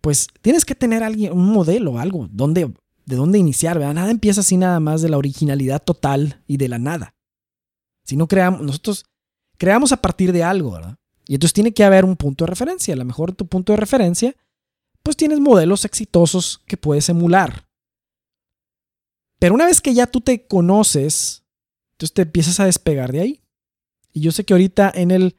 [0.02, 2.74] pues tienes que tener alguien, un modelo, algo, donde,
[3.06, 3.78] de dónde iniciar.
[3.78, 3.93] ¿verdad?
[3.93, 7.13] Nada empieza así nada más de la originalidad total y de la nada.
[8.10, 9.06] Si no creamos, nosotros
[9.60, 10.98] creamos a partir de algo, ¿verdad?
[11.28, 12.95] Y entonces tiene que haber un punto de referencia.
[12.95, 14.36] A lo mejor tu punto de referencia,
[15.04, 17.67] pues tienes modelos exitosos que puedes emular.
[19.38, 21.43] Pero una vez que ya tú te conoces,
[21.91, 23.43] entonces te empiezas a despegar de ahí.
[24.12, 25.36] Y yo sé que ahorita en el,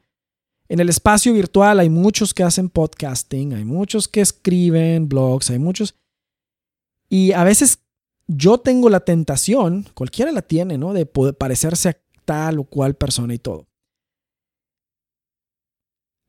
[0.69, 5.59] en el espacio virtual hay muchos que hacen podcasting, hay muchos que escriben blogs, hay
[5.59, 5.95] muchos.
[7.09, 7.79] Y a veces
[8.27, 10.93] yo tengo la tentación, cualquiera la tiene, ¿no?
[10.93, 13.71] De poder parecerse a tal o cual persona y todo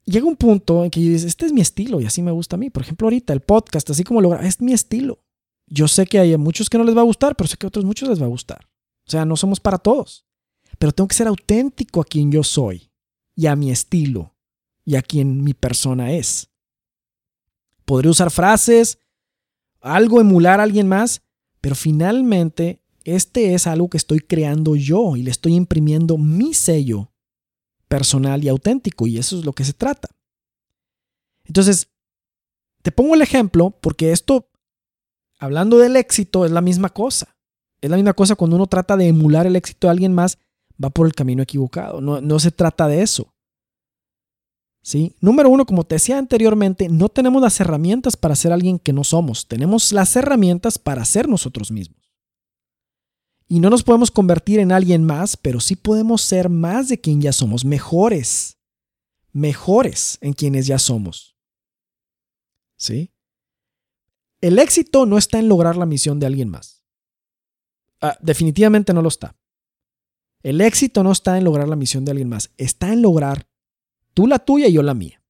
[0.04, 2.58] llega un punto en que dices, este es mi estilo y así me gusta a
[2.58, 2.70] mí.
[2.70, 5.24] Por ejemplo, ahorita el podcast, así como lo es mi estilo.
[5.66, 7.68] Yo sé que hay muchos que no les va a gustar, pero sé que a
[7.68, 8.68] otros muchos les va a gustar.
[9.06, 10.26] O sea, no somos para todos.
[10.78, 12.90] Pero tengo que ser auténtico a quien yo soy
[13.34, 14.34] y a mi estilo
[14.84, 16.50] y a quien mi persona es.
[17.84, 18.98] Podré usar frases,
[19.80, 21.22] algo emular a alguien más,
[21.60, 27.12] pero finalmente este es algo que estoy creando yo y le estoy imprimiendo mi sello
[27.88, 30.08] personal y auténtico, y eso es lo que se trata.
[31.44, 31.88] Entonces,
[32.82, 34.48] te pongo el ejemplo porque esto,
[35.38, 37.36] hablando del éxito, es la misma cosa.
[37.80, 40.38] Es la misma cosa cuando uno trata de emular el éxito de alguien más,
[40.82, 42.00] va por el camino equivocado.
[42.00, 43.32] No, no se trata de eso.
[44.84, 45.14] ¿Sí?
[45.20, 49.04] Número uno, como te decía anteriormente, no tenemos las herramientas para ser alguien que no
[49.04, 49.46] somos.
[49.46, 52.01] Tenemos las herramientas para ser nosotros mismos.
[53.48, 57.20] Y no nos podemos convertir en alguien más, pero sí podemos ser más de quien
[57.20, 58.58] ya somos, mejores,
[59.32, 61.36] mejores en quienes ya somos.
[62.76, 63.12] ¿Sí?
[64.40, 66.84] El éxito no está en lograr la misión de alguien más.
[68.00, 69.36] Ah, definitivamente no lo está.
[70.42, 73.46] El éxito no está en lograr la misión de alguien más, está en lograr
[74.12, 75.22] tú la tuya y yo la mía.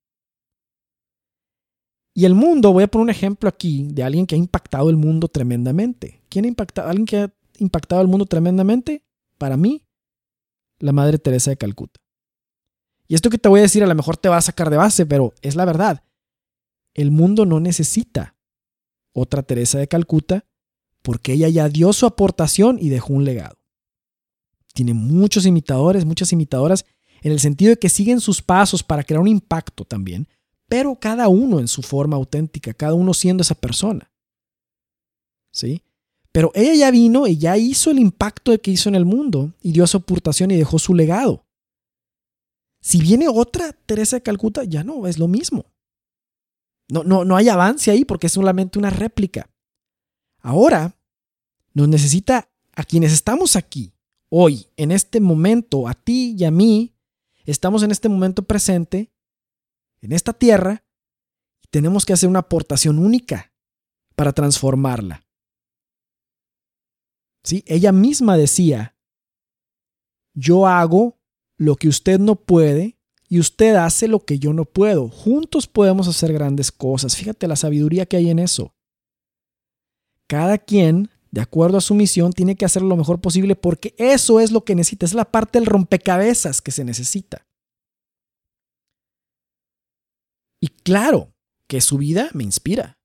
[2.14, 4.96] Y el mundo, voy a poner un ejemplo aquí de alguien que ha impactado el
[4.96, 6.22] mundo tremendamente.
[6.29, 6.88] ¿Quién ha impactado?
[6.88, 9.05] Alguien que ha impactado al mundo tremendamente,
[9.38, 9.87] para mí,
[10.79, 12.01] la Madre Teresa de Calcuta.
[13.09, 14.77] Y esto que te voy a decir a lo mejor te va a sacar de
[14.77, 16.03] base, pero es la verdad.
[16.94, 18.37] El mundo no necesita
[19.12, 20.46] otra Teresa de Calcuta
[21.03, 23.59] porque ella ya dio su aportación y dejó un legado.
[24.72, 26.85] Tiene muchos imitadores, muchas imitadoras,
[27.22, 30.29] en el sentido de que siguen sus pasos para crear un impacto también,
[30.68, 34.11] pero cada uno en su forma auténtica, cada uno siendo esa persona.
[35.51, 35.83] ¿Sí?
[36.33, 39.73] Pero ella ya vino y ya hizo el impacto que hizo en el mundo y
[39.73, 41.45] dio su aportación y dejó su legado.
[42.81, 45.66] Si viene otra Teresa de Calcuta, ya no, es lo mismo.
[46.88, 49.51] No, no, no hay avance ahí porque es solamente una réplica.
[50.40, 50.97] Ahora
[51.75, 53.92] nos necesita a quienes estamos aquí,
[54.29, 56.95] hoy, en este momento, a ti y a mí,
[57.45, 59.12] estamos en este momento presente,
[60.01, 60.85] en esta tierra,
[61.62, 63.53] y tenemos que hacer una aportación única
[64.16, 65.25] para transformarla.
[67.44, 67.64] ¿Sí?
[67.66, 68.96] Ella misma decía,
[70.35, 71.18] yo hago
[71.57, 75.09] lo que usted no puede y usted hace lo que yo no puedo.
[75.09, 77.16] Juntos podemos hacer grandes cosas.
[77.16, 78.74] Fíjate la sabiduría que hay en eso.
[80.28, 84.40] Cada quien, de acuerdo a su misión, tiene que hacer lo mejor posible porque eso
[84.40, 85.07] es lo que necesita.
[85.07, 87.46] Es la parte del rompecabezas que se necesita.
[90.61, 91.35] Y claro
[91.66, 92.98] que su vida me inspira.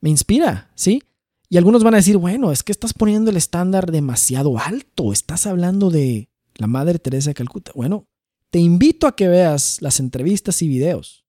[0.00, 1.02] Me inspira, ¿sí?
[1.50, 5.46] Y algunos van a decir, bueno, es que estás poniendo el estándar demasiado alto, estás
[5.46, 7.72] hablando de la Madre Teresa de Calcuta.
[7.74, 8.06] Bueno,
[8.50, 11.24] te invito a que veas las entrevistas y videos.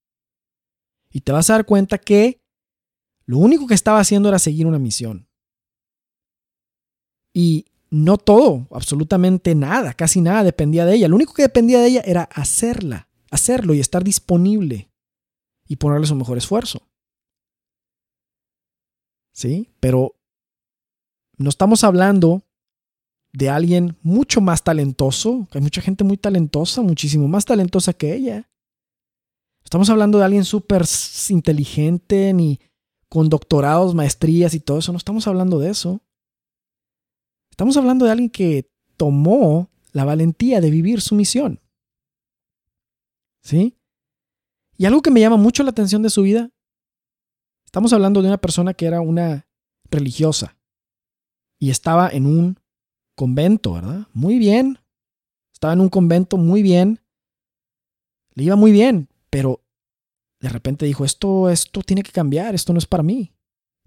[1.09, 2.41] Y te vas a dar cuenta que
[3.25, 5.27] lo único que estaba haciendo era seguir una misión.
[7.33, 11.07] Y no todo, absolutamente nada, casi nada dependía de ella.
[11.07, 14.91] Lo único que dependía de ella era hacerla, hacerlo y estar disponible
[15.67, 16.88] y ponerle su mejor esfuerzo.
[19.39, 19.69] ¿Sí?
[19.79, 20.15] Pero
[21.37, 22.43] no estamos hablando
[23.31, 28.49] de alguien mucho más talentoso, hay mucha gente muy talentosa, muchísimo más talentosa que ella.
[29.63, 30.83] Estamos hablando de alguien súper
[31.29, 32.59] inteligente, ni
[33.07, 34.91] con doctorados, maestrías y todo eso.
[34.91, 36.01] No estamos hablando de eso.
[37.49, 41.61] Estamos hablando de alguien que tomó la valentía de vivir su misión.
[43.41, 43.77] ¿Sí?
[44.75, 46.51] Y algo que me llama mucho la atención de su vida,
[47.69, 49.47] estamos hablando de una persona que era una
[49.91, 50.57] religiosa
[51.61, 52.59] y estaba en un
[53.15, 54.07] convento, ¿verdad?
[54.11, 54.79] Muy bien.
[55.53, 56.99] Estaba en un convento muy bien.
[58.33, 59.61] Le iba muy bien, pero
[60.41, 63.35] de repente dijo, esto, esto tiene que cambiar, esto no es para mí.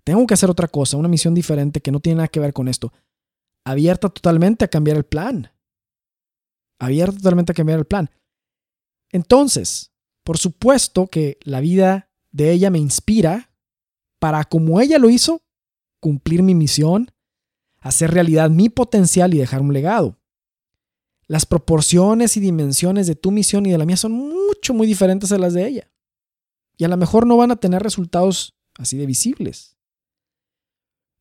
[0.04, 2.68] Tengo que hacer otra cosa, una misión diferente que no tiene nada que ver con
[2.68, 2.92] esto.
[3.64, 5.50] Abierta totalmente a cambiar el plan.
[6.78, 8.10] Abierta totalmente a cambiar el plan.
[9.10, 9.92] Entonces,
[10.24, 13.48] por supuesto que la vida de ella me inspira
[14.22, 15.42] para, como ella lo hizo,
[15.98, 17.10] cumplir mi misión,
[17.80, 20.16] hacer realidad mi potencial y dejar un legado.
[21.26, 25.32] Las proporciones y dimensiones de tu misión y de la mía son mucho, muy diferentes
[25.32, 25.90] a las de ella.
[26.76, 29.76] Y a lo mejor no van a tener resultados así de visibles.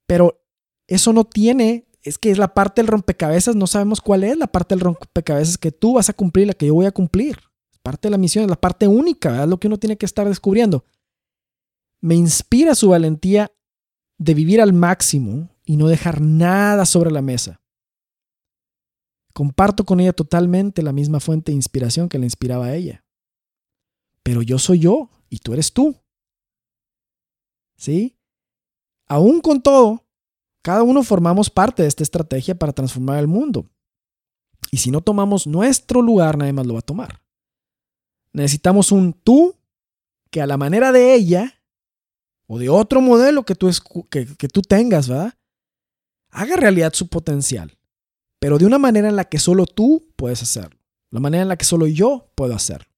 [0.05, 0.39] Pero
[0.85, 4.45] eso no tiene, es que es la parte del rompecabezas, no sabemos cuál es la
[4.45, 7.39] parte del rompecabezas que tú vas a cumplir, la que yo voy a cumplir.
[7.81, 10.27] Parte de la misión, es la parte única, es lo que uno tiene que estar
[10.27, 10.85] descubriendo.
[12.01, 13.51] Me inspira su valentía
[14.17, 17.61] de vivir al máximo y no dejar nada sobre la mesa.
[19.33, 23.05] Comparto con ella totalmente la misma fuente de inspiración que le inspiraba a ella.
[24.23, 25.95] Pero yo soy yo y tú eres tú.
[27.77, 28.17] ¿Sí?
[29.07, 30.05] Aún con todo,
[30.61, 33.69] cada uno formamos parte de esta estrategia para transformar el mundo.
[34.69, 37.23] Y si no tomamos nuestro lugar, nadie más lo va a tomar.
[38.33, 39.55] Necesitamos un tú
[40.29, 41.60] que a la manera de ella
[42.53, 43.71] o de otro modelo que tú,
[44.09, 45.33] que, tú tengas, ¿verdad?
[46.31, 47.77] Haga realidad su potencial,
[48.39, 50.77] pero de una manera en la que solo tú puedes hacerlo,
[51.11, 52.89] la manera en la que solo yo puedo hacerlo.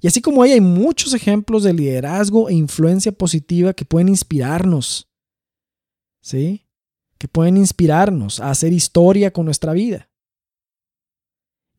[0.00, 5.06] Y así como ella, hay muchos ejemplos de liderazgo e influencia positiva que pueden inspirarnos,
[6.22, 6.66] ¿sí?
[7.18, 10.08] Que pueden inspirarnos a hacer historia con nuestra vida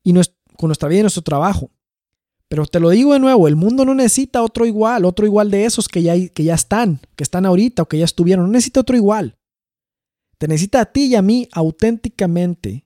[0.03, 1.71] y con nuestra vida y nuestro trabajo.
[2.51, 5.63] Pero te lo digo de nuevo, el mundo no necesita otro igual, otro igual de
[5.63, 8.43] esos que ya, que ya están, que están ahorita o que ya estuvieron.
[8.43, 9.37] No necesita otro igual.
[10.37, 12.85] Te necesita a ti y a mí auténticamente.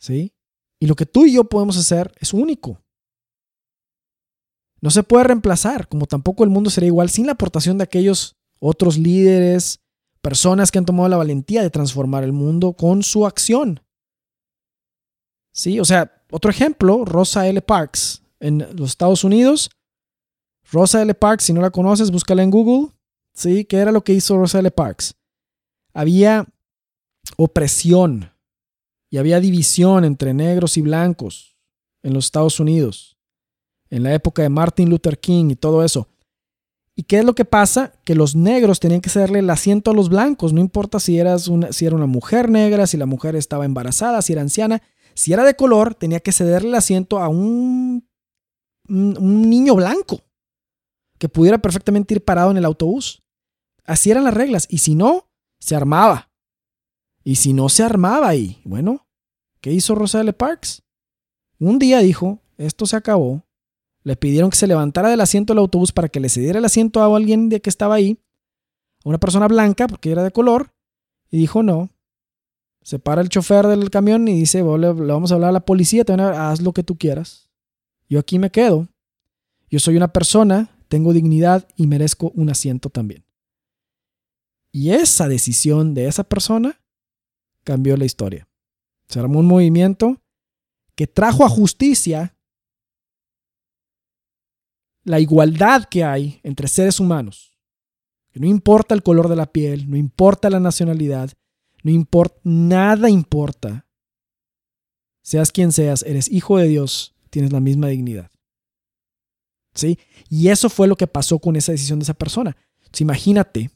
[0.00, 0.34] ¿Sí?
[0.80, 2.82] Y lo que tú y yo podemos hacer es único.
[4.80, 8.36] No se puede reemplazar, como tampoco el mundo sería igual sin la aportación de aquellos
[8.58, 9.78] otros líderes,
[10.22, 13.80] personas que han tomado la valentía de transformar el mundo con su acción.
[15.52, 17.60] Sí, o sea, otro ejemplo, Rosa L.
[17.62, 19.70] Parks en los Estados Unidos.
[20.70, 21.14] Rosa L.
[21.14, 22.92] Parks, si no la conoces, búscala en Google.
[23.34, 23.64] ¿Sí?
[23.64, 24.70] ¿Qué era lo que hizo Rosa L.
[24.70, 25.14] Parks?
[25.94, 26.46] Había
[27.36, 28.30] opresión
[29.10, 31.56] y había división entre negros y blancos
[32.02, 33.16] en los Estados Unidos,
[33.90, 36.08] en la época de Martin Luther King y todo eso.
[36.94, 37.92] ¿Y qué es lo que pasa?
[38.04, 41.48] Que los negros tenían que cederle el asiento a los blancos, no importa si, eras
[41.70, 44.82] si era una mujer negra, si la mujer estaba embarazada, si era anciana,
[45.18, 48.08] si era de color, tenía que cederle el asiento a un,
[48.86, 50.20] niño blanco
[51.18, 53.24] que pudiera perfectamente ir parado en el autobús.
[53.84, 54.68] Así eran las reglas.
[54.70, 55.28] Y si no,
[55.58, 56.30] se armaba.
[57.24, 59.08] Y si no se armaba y bueno,
[59.60, 60.84] ¿qué hizo Rosale Parks?
[61.58, 63.42] Un día dijo, esto se acabó.
[64.04, 67.02] Le pidieron que se levantara del asiento del autobús para que le cediera el asiento
[67.02, 68.22] a alguien de que estaba ahí,
[69.04, 70.72] a una persona blanca, porque era de color,
[71.28, 71.90] y dijo no,
[72.88, 76.06] se para el chofer del camión y dice, le, vamos a hablar a la policía,
[76.06, 77.50] te haz lo que tú quieras.
[78.08, 78.88] Yo aquí me quedo.
[79.68, 83.26] Yo soy una persona, tengo dignidad y merezco un asiento también.
[84.72, 86.80] Y esa decisión de esa persona
[87.62, 88.48] cambió la historia.
[89.06, 90.22] Se armó un movimiento
[90.94, 92.38] que trajo a justicia
[95.04, 97.52] la igualdad que hay entre seres humanos.
[98.30, 101.34] Que no importa el color de la piel, no importa la nacionalidad,
[101.82, 103.86] no importa, nada importa.
[105.22, 108.30] Seas quien seas, eres hijo de Dios, tienes la misma dignidad.
[109.74, 109.98] ¿Sí?
[110.28, 112.56] Y eso fue lo que pasó con esa decisión de esa persona.
[112.98, 113.70] imagínate,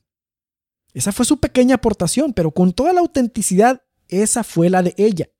[0.95, 5.31] esa fue su pequeña aportación, pero con toda la autenticidad, esa fue la de ella.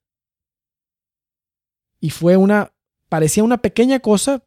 [2.01, 2.73] Y fue una,
[3.09, 4.43] parecía una pequeña cosa.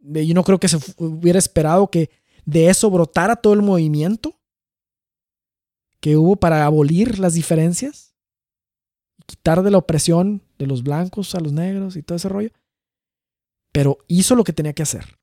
[0.00, 2.10] Yo no creo que se hubiera esperado que
[2.44, 4.39] de eso brotara todo el movimiento
[6.00, 8.10] que hubo para abolir las diferencias
[9.30, 12.50] quitar de la opresión de los blancos a los negros y todo ese rollo.
[13.72, 15.18] Pero hizo lo que tenía que hacer.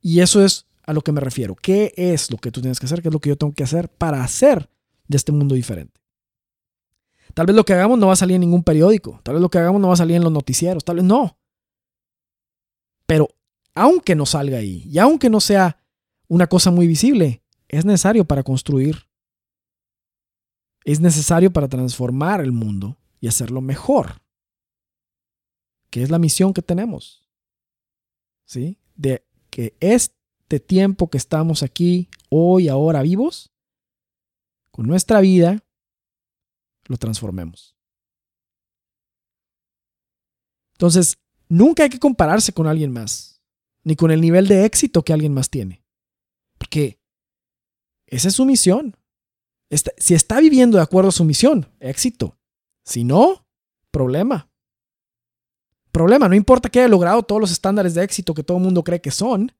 [0.00, 1.54] Y eso es a lo que me refiero.
[1.54, 3.02] ¿Qué es lo que tú tienes que hacer?
[3.02, 4.70] ¿Qué es lo que yo tengo que hacer para hacer
[5.06, 6.00] de este mundo diferente?
[7.34, 9.20] Tal vez lo que hagamos no va a salir en ningún periódico.
[9.22, 10.84] Tal vez lo que hagamos no va a salir en los noticieros.
[10.84, 11.38] Tal vez no.
[13.06, 13.28] Pero
[13.74, 15.78] aunque no salga ahí y aunque no sea
[16.26, 19.06] una cosa muy visible, es necesario para construir.
[20.84, 24.22] Es necesario para transformar el mundo y hacerlo mejor.
[25.90, 27.28] Que es la misión que tenemos.
[28.44, 28.78] ¿Sí?
[28.94, 33.52] De que este tiempo que estamos aquí, hoy, ahora vivos,
[34.70, 35.62] con nuestra vida,
[36.86, 37.76] lo transformemos.
[40.72, 41.18] Entonces,
[41.48, 43.40] nunca hay que compararse con alguien más,
[43.84, 45.84] ni con el nivel de éxito que alguien más tiene.
[46.58, 46.98] Porque
[48.06, 48.96] esa es su misión.
[49.96, 52.38] Si está viviendo de acuerdo a su misión, éxito.
[52.84, 53.46] Si no,
[53.90, 54.50] problema.
[55.90, 58.84] Problema, no importa que haya logrado todos los estándares de éxito que todo el mundo
[58.84, 59.52] cree que son.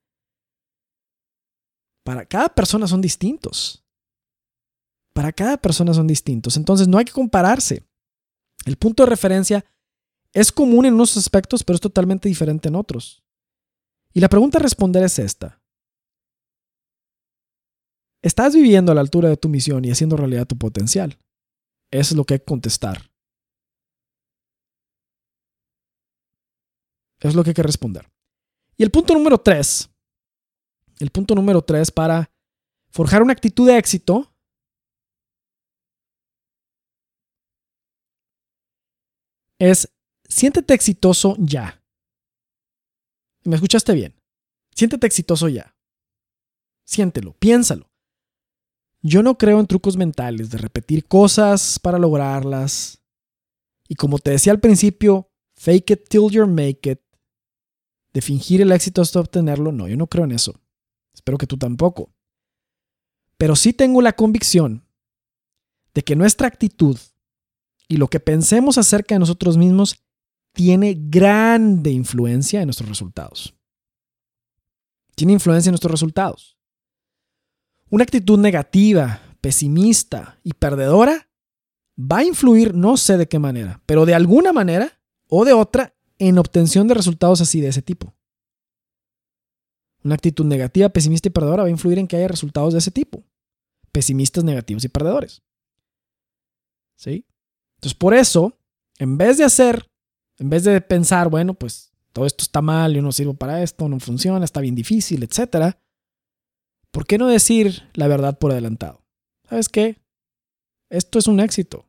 [2.04, 3.84] Para cada persona son distintos.
[5.14, 6.56] Para cada persona son distintos.
[6.56, 7.86] Entonces no hay que compararse.
[8.64, 9.64] El punto de referencia
[10.32, 13.22] es común en unos aspectos, pero es totalmente diferente en otros.
[14.12, 15.61] Y la pregunta a responder es esta.
[18.22, 21.18] ¿Estás viviendo a la altura de tu misión y haciendo realidad tu potencial?
[21.90, 23.10] Es lo que hay que contestar.
[27.18, 28.10] Es lo que hay que responder.
[28.76, 29.90] Y el punto número tres,
[30.98, 32.30] el punto número tres para
[32.90, 34.32] forjar una actitud de éxito
[39.58, 39.92] es
[40.28, 41.82] siéntete exitoso ya.
[43.44, 44.14] ¿Me escuchaste bien?
[44.74, 45.76] Siéntete exitoso ya.
[46.84, 47.91] Siéntelo, piénsalo.
[49.02, 53.02] Yo no creo en trucos mentales de repetir cosas para lograrlas.
[53.88, 57.00] Y como te decía al principio, fake it till you make it.
[58.12, 60.60] De fingir el éxito hasta obtenerlo, no, yo no creo en eso.
[61.12, 62.14] Espero que tú tampoco.
[63.38, 64.86] Pero sí tengo la convicción
[65.94, 66.96] de que nuestra actitud
[67.88, 69.96] y lo que pensemos acerca de nosotros mismos
[70.52, 73.54] tiene grande influencia en nuestros resultados.
[75.16, 76.56] Tiene influencia en nuestros resultados.
[77.92, 81.28] Una actitud negativa, pesimista y perdedora
[81.98, 85.94] va a influir no sé de qué manera, pero de alguna manera o de otra
[86.18, 88.14] en obtención de resultados así de ese tipo.
[90.02, 92.90] Una actitud negativa, pesimista y perdedora va a influir en que haya resultados de ese
[92.90, 93.24] tipo.
[93.92, 95.42] Pesimistas, negativos y perdedores.
[96.96, 97.26] ¿Sí?
[97.76, 98.58] Entonces, por eso,
[98.98, 99.92] en vez de hacer
[100.38, 103.88] en vez de pensar, bueno, pues todo esto está mal, yo no sirvo para esto,
[103.88, 105.76] no funciona, está bien difícil, etc.
[106.92, 109.02] ¿Por qué no decir la verdad por adelantado?
[109.48, 109.98] ¿Sabes qué?
[110.90, 111.88] Esto es un éxito.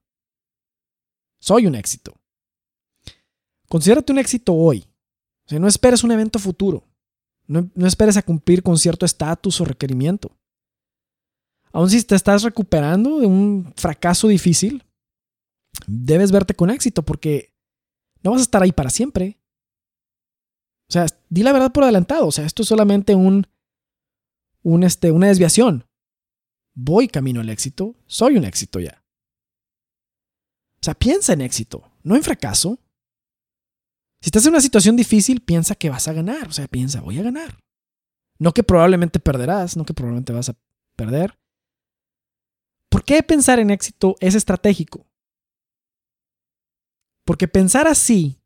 [1.39, 2.15] Soy un éxito.
[3.67, 4.85] Considérate un éxito hoy.
[5.45, 6.87] O sea, no esperes un evento futuro.
[7.45, 10.31] No, no esperes a cumplir con cierto estatus o requerimiento.
[11.73, 14.85] Aun si te estás recuperando de un fracaso difícil,
[15.85, 17.53] debes verte con éxito porque
[18.21, 19.37] no vas a estar ahí para siempre.
[20.89, 22.27] O sea, di la verdad por adelantado.
[22.27, 23.47] O sea, esto es solamente un,
[24.63, 25.85] un este, una desviación.
[26.73, 29.03] Voy camino al éxito, soy un éxito ya.
[30.75, 32.79] O sea, piensa en éxito, no en fracaso.
[34.21, 36.47] Si estás en una situación difícil, piensa que vas a ganar.
[36.47, 37.59] O sea, piensa, voy a ganar.
[38.39, 40.57] No que probablemente perderás, no que probablemente vas a
[40.95, 41.37] perder.
[42.89, 45.07] ¿Por qué pensar en éxito es estratégico?
[47.25, 48.41] Porque pensar así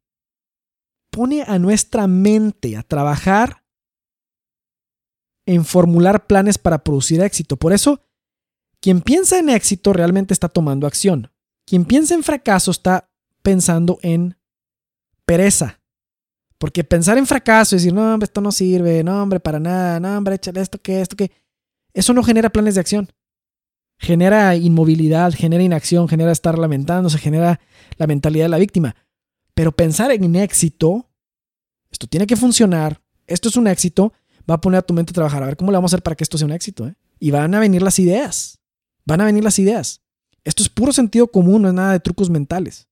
[1.11, 3.63] pone a nuestra mente a trabajar
[5.48, 7.58] en formular planes para producir éxito.
[7.58, 8.00] Por eso,
[8.80, 11.32] quien piensa en éxito realmente está tomando acción.
[11.66, 13.10] Quien piensa en fracaso está
[13.41, 14.38] pensando en
[15.26, 15.80] pereza.
[16.60, 20.00] Porque pensar en fracaso y decir, no, hombre, esto no sirve, no, hombre, para nada,
[20.00, 21.32] no, hombre, échale esto que, esto que,
[21.93, 23.10] eso no genera planes de acción
[23.98, 27.60] genera inmovilidad, genera inacción, genera estar lamentándose, genera
[27.98, 28.95] la mentalidad de la víctima.
[29.54, 31.10] Pero pensar en éxito,
[31.91, 34.14] esto tiene que funcionar, esto es un éxito,
[34.50, 36.04] va a poner a tu mente a trabajar, a ver cómo le vamos a hacer
[36.04, 36.88] para que esto sea un éxito.
[36.88, 36.95] ¿eh?
[37.20, 38.60] Y van a venir las ideas,
[39.06, 40.02] van a venir las ideas.
[40.43, 42.88] Esto es puro sentido común, no es nada de trucos mentales.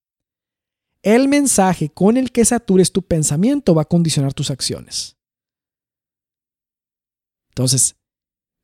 [1.02, 5.18] El mensaje con el que satures tu pensamiento va a condicionar tus acciones.
[7.50, 7.96] Entonces,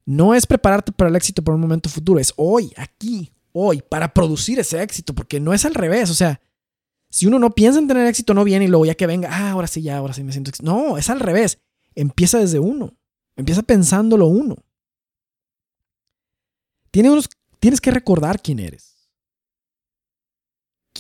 [0.06, 4.14] no es prepararte para el éxito para un momento futuro, es hoy, aquí, hoy, para
[4.14, 6.10] producir ese éxito, porque no es al revés.
[6.10, 6.42] O sea,
[7.10, 9.52] si uno no piensa en tener éxito, no viene y luego ya que venga, ah,
[9.52, 10.52] ahora sí, ya, ahora sí me siento.
[10.64, 11.60] No, es al revés.
[11.96, 12.94] Empieza desde uno.
[13.36, 14.58] Empieza pensándolo uno.
[16.92, 17.30] Tienes,
[17.80, 19.10] que recordar quién eres.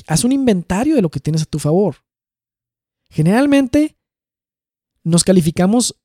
[0.08, 1.98] Haz un inventario de lo que tienes a tu favor.
[3.10, 3.98] Generalmente
[5.04, 6.02] nos calificamos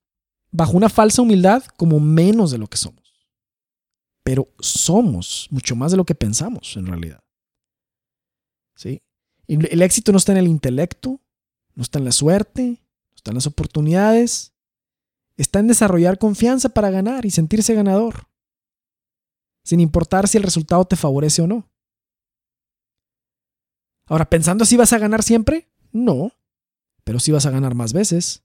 [0.51, 3.28] bajo una falsa humildad como menos de lo que somos.
[4.24, 7.22] Pero somos mucho más de lo que pensamos en realidad.
[8.74, 9.03] ¿Sí?
[9.47, 11.20] El éxito no está en el intelecto,
[11.74, 14.53] no está en la suerte, no está en las oportunidades,
[15.37, 18.28] está en desarrollar confianza para ganar y sentirse ganador,
[19.64, 21.68] sin importar si el resultado te favorece o no.
[24.07, 26.32] Ahora, pensando si vas a ganar siempre, no,
[27.05, 28.45] pero sí vas a ganar más veces.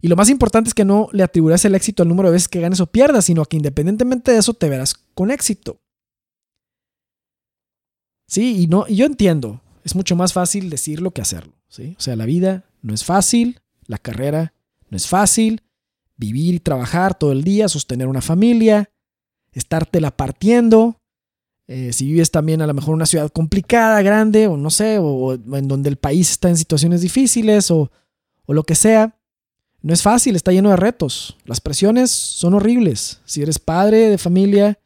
[0.00, 2.48] Y lo más importante es que no le atribuyas el éxito al número de veces
[2.48, 5.80] que ganes o pierdas, sino que independientemente de eso te verás con éxito.
[8.26, 11.54] Sí, y, no, y yo entiendo, es mucho más fácil decirlo que hacerlo.
[11.68, 11.94] ¿sí?
[11.98, 14.54] O sea, la vida no es fácil, la carrera
[14.90, 15.62] no es fácil,
[16.22, 18.90] vivir y trabajar todo el día, sostener una familia,
[19.50, 21.00] estártela partiendo.
[21.66, 24.98] Eh, si vives también a lo mejor en una ciudad complicada, grande, o no sé,
[25.00, 27.90] o, en donde el país está en situaciones difíciles, o,
[28.46, 29.18] o lo que sea,
[29.80, 31.36] no es fácil, está lleno de retos.
[31.44, 33.20] Las presiones son horribles.
[33.24, 34.78] Si eres padre de familia,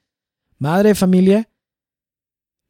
[0.58, 1.50] madre de familia,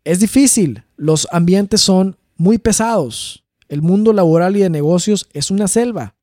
[0.03, 0.83] es difícil.
[0.97, 3.45] Los ambientes son muy pesados.
[3.69, 6.16] El mundo laboral y de negocios es una selva.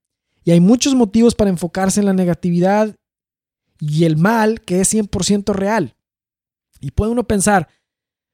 [0.44, 2.96] Y hay muchos motivos para enfocarse en la negatividad
[3.80, 5.96] y el mal que es 100% real.
[6.80, 7.70] Y puede uno pensar,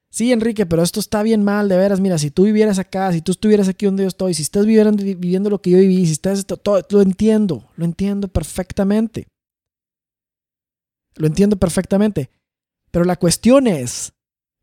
[0.10, 3.22] sí, Enrique, pero esto está bien mal, de veras, mira, si tú vivieras acá, si
[3.22, 6.14] tú estuvieras aquí donde yo estoy, si estás viviendo, viviendo lo que yo viví, si
[6.14, 9.28] estás, todo, lo entiendo, lo entiendo perfectamente.
[11.16, 12.30] Lo entiendo perfectamente.
[12.91, 14.14] Pero la cuestión es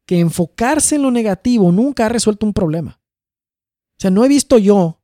[0.05, 3.01] que enfocarse en lo negativo nunca ha resuelto un problema.
[3.99, 5.01] O sea, no he visto yo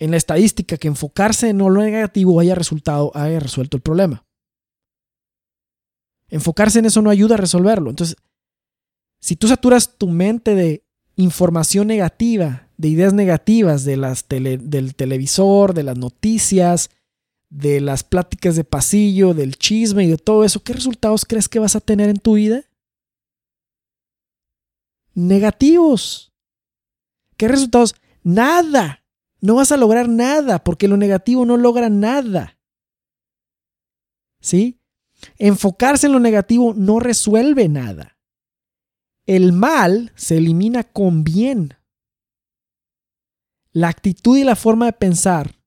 [0.00, 4.24] en la estadística que enfocarse en lo negativo haya resultado, haya resuelto el problema.
[6.28, 7.90] Enfocarse en eso no ayuda a resolverlo.
[7.90, 8.16] Entonces,
[9.20, 10.82] si tú saturas tu mente de
[11.16, 16.88] información negativa, de ideas negativas de las del televisor, de las noticias,
[17.50, 21.58] de las pláticas de pasillo, del chisme y de todo eso, ¿qué resultados crees que
[21.58, 22.64] vas a tener en tu vida?
[25.12, 26.32] Negativos.
[27.36, 27.96] ¿Qué resultados?
[28.22, 28.99] Nada.
[29.40, 32.58] No vas a lograr nada porque lo negativo no logra nada.
[34.40, 34.80] ¿Sí?
[35.38, 38.18] Enfocarse en lo negativo no resuelve nada.
[39.26, 41.74] El mal se elimina con bien.
[43.72, 45.60] La actitud y la forma de pensar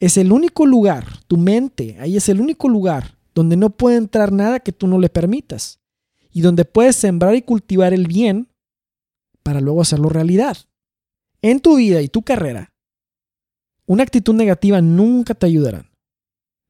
[0.00, 4.32] es el único lugar, tu mente, ahí es el único lugar donde no puede entrar
[4.32, 5.78] nada que tú no le permitas
[6.32, 8.48] y donde puedes sembrar y cultivar el bien
[9.42, 10.56] para luego hacerlo realidad.
[11.42, 12.69] En tu vida y tu carrera,
[13.90, 15.90] una actitud negativa nunca te ayudará.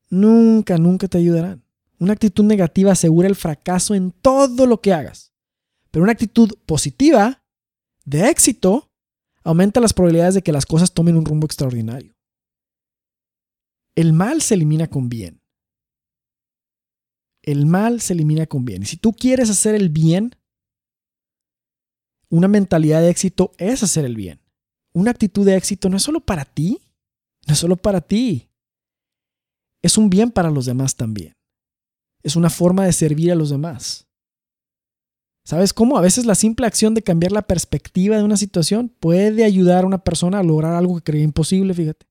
[0.09, 1.63] Nunca, nunca te ayudarán.
[1.99, 5.35] Una actitud negativa asegura el fracaso en todo lo que hagas.
[5.91, 7.45] Pero una actitud positiva,
[8.07, 8.91] de éxito,
[9.45, 12.15] aumenta las probabilidades de que las cosas tomen un rumbo extraordinario.
[13.95, 15.43] El mal se elimina con bien.
[17.43, 18.85] El mal se elimina con bien.
[18.85, 20.37] Y si tú quieres hacer el bien,
[22.31, 24.41] una mentalidad de éxito es hacer el bien.
[24.95, 26.81] Una actitud de éxito no es solo para ti,
[27.47, 28.51] no es solo para ti.
[29.83, 31.35] Es un bien para los demás también.
[32.23, 34.07] Es una forma de servir a los demás.
[35.45, 35.97] ¿Sabes cómo?
[35.97, 39.87] A veces la simple acción de cambiar la perspectiva de una situación puede ayudar a
[39.87, 42.07] una persona a lograr algo que creía imposible, fíjate.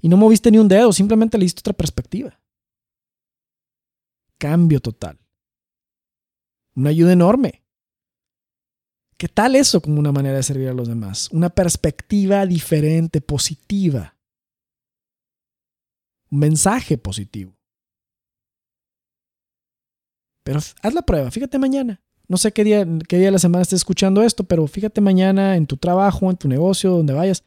[0.00, 2.40] Y no moviste ni un dedo, simplemente le diste otra perspectiva.
[4.38, 5.18] Cambio total.
[6.76, 7.64] Una ayuda enorme.
[9.18, 11.28] ¿Qué tal eso como una manera de servir a los demás?
[11.32, 14.16] Una perspectiva diferente, positiva.
[16.30, 17.58] Un mensaje positivo.
[20.44, 22.00] Pero haz la prueba, fíjate mañana.
[22.28, 25.56] No sé qué día, qué día de la semana estés escuchando esto, pero fíjate mañana
[25.56, 27.42] en tu trabajo, en tu negocio, donde vayas.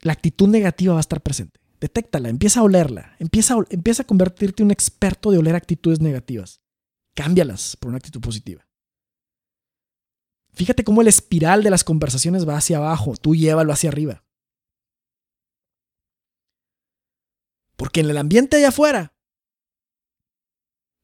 [0.00, 1.60] La actitud negativa va a estar presente.
[1.78, 6.00] Detéctala, empieza a olerla, empieza a, empieza a convertirte en un experto de oler actitudes
[6.00, 6.60] negativas.
[7.14, 8.66] Cámbialas por una actitud positiva.
[10.54, 14.24] Fíjate cómo el espiral de las conversaciones va hacia abajo, tú llévalo hacia arriba.
[17.76, 19.12] Porque en el ambiente allá afuera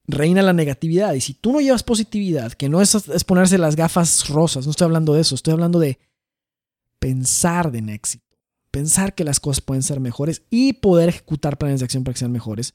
[0.09, 1.15] reina la negatividad.
[1.15, 4.87] Y si tú no llevas positividad, que no es, ponerse las gafas rosas, no estoy
[4.87, 5.99] hablando de eso, estoy hablando de
[6.99, 8.37] pensar en éxito,
[8.71, 12.21] pensar que las cosas pueden ser mejores y poder ejecutar planes de acción para que
[12.21, 12.75] sean mejores,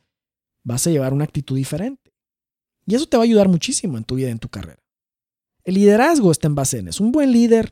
[0.63, 2.13] vas a llevar una actitud diferente.
[2.85, 4.82] Y eso te va a ayudar muchísimo en tu vida, en tu carrera.
[5.63, 7.03] El liderazgo está en base en eso.
[7.03, 7.71] Un buen líder,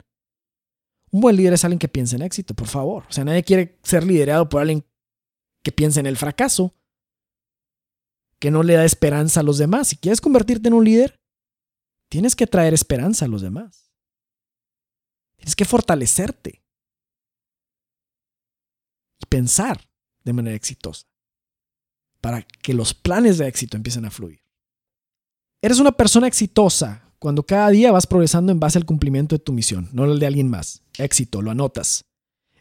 [1.12, 3.06] un buen líder es alguien que piensa en éxito, por favor.
[3.10, 4.86] O sea, nadie quiere ser liderado por alguien
[5.64, 6.74] que piensa en el fracaso
[8.40, 9.90] que no le da esperanza a los demás.
[9.90, 11.20] Si quieres convertirte en un líder,
[12.10, 13.92] tienes que traer esperanza a los demás.
[15.38, 16.64] Tienes que fortalecerte
[19.20, 19.88] y pensar
[20.24, 21.08] de manera exitosa
[22.20, 24.42] para que los planes de éxito empiecen a fluir.
[25.62, 29.54] Eres una persona exitosa cuando cada día vas progresando en base al cumplimiento de tu
[29.54, 30.82] misión, no el de alguien más.
[30.98, 32.06] Éxito, lo anotas.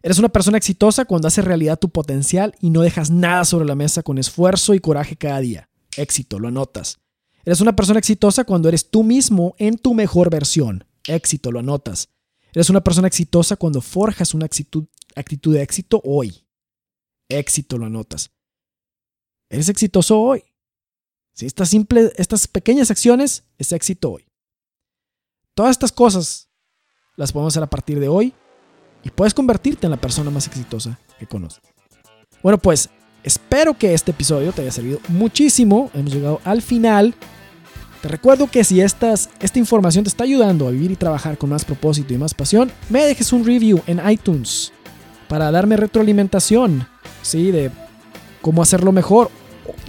[0.03, 3.75] Eres una persona exitosa cuando haces realidad tu potencial y no dejas nada sobre la
[3.75, 5.71] mesa con esfuerzo y coraje cada día.
[5.97, 6.99] Éxito, lo anotas.
[7.47, 10.85] Eres una persona exitosa cuando eres tú mismo en tu mejor versión.
[11.07, 12.11] Éxito, lo anotas.
[12.53, 14.85] Eres una persona exitosa cuando forjas una actitud,
[15.17, 16.47] actitud de éxito hoy.
[17.31, 18.31] Éxito, lo anotas.
[19.49, 20.45] Eres exitoso hoy.
[21.33, 24.30] Si estas, simple, estas pequeñas acciones es éxito hoy.
[25.55, 26.49] Todas estas cosas
[27.17, 28.35] las podemos hacer a partir de hoy
[29.03, 31.61] y puedes convertirte en la persona más exitosa que conoces.
[32.43, 32.89] Bueno, pues
[33.23, 35.91] espero que este episodio te haya servido muchísimo.
[35.95, 37.15] Hemos llegado al final.
[38.01, 39.19] Te recuerdo que si esta
[39.57, 43.05] información te está ayudando a vivir y trabajar con más propósito y más pasión, me
[43.05, 44.73] dejes un review en iTunes
[45.29, 46.89] para darme retroalimentación,
[47.21, 47.51] ¿sí?
[47.51, 47.71] De
[48.41, 49.31] cómo hacerlo mejor.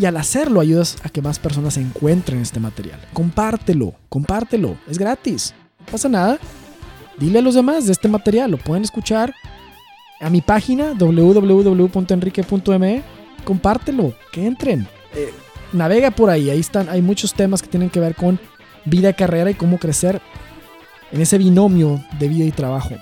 [0.01, 2.99] Y al hacerlo ayudas a que más personas encuentren este material.
[3.13, 6.39] Compártelo, compártelo, es gratis, no pasa nada
[7.21, 9.33] dile a los demás de este material, lo pueden escuchar
[10.19, 13.03] a mi página www.enrique.me,
[13.43, 15.33] compártelo, que entren, eh,
[15.71, 18.39] navega por ahí, ahí están, hay muchos temas que tienen que ver con
[18.85, 20.21] vida, carrera y cómo crecer
[21.11, 22.95] en ese binomio de vida y trabajo.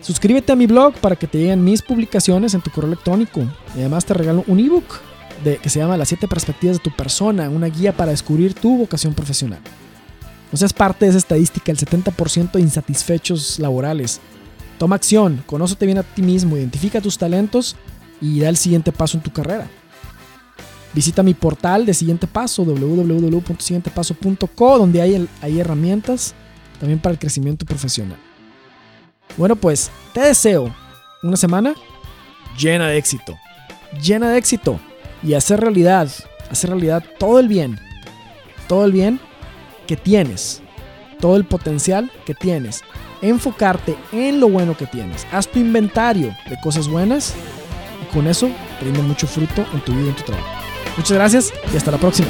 [0.00, 3.40] Suscríbete a mi blog para que te lleguen mis publicaciones en tu correo electrónico.
[3.74, 5.00] Y además te regalo un ebook
[5.44, 9.14] que se llama Las 7 perspectivas de tu persona, una guía para descubrir tu vocación
[9.14, 9.60] profesional.
[10.50, 14.20] No seas parte de esa estadística, el 70% de insatisfechos laborales.
[14.78, 17.76] Toma acción, conócete bien a ti mismo, identifica tus talentos
[18.20, 19.68] y da el siguiente paso en tu carrera.
[20.92, 26.34] Visita mi portal de Siguiente Paso, www.siguientepaso.co, donde hay, hay herramientas
[26.78, 28.18] también para el crecimiento profesional.
[29.36, 30.72] Bueno, pues te deseo
[31.24, 31.74] una semana
[32.56, 33.36] llena de éxito,
[34.00, 34.78] llena de éxito
[35.24, 36.08] y hacer realidad,
[36.50, 37.80] hacer realidad todo el bien,
[38.68, 39.18] todo el bien
[39.86, 40.62] que tienes,
[41.20, 42.82] todo el potencial que tienes.
[43.22, 45.26] Enfocarte en lo bueno que tienes.
[45.32, 47.34] Haz tu inventario de cosas buenas
[48.02, 48.50] y con eso
[48.82, 50.48] rinde mucho fruto en tu vida y en tu trabajo.
[50.96, 52.28] Muchas gracias y hasta la próxima.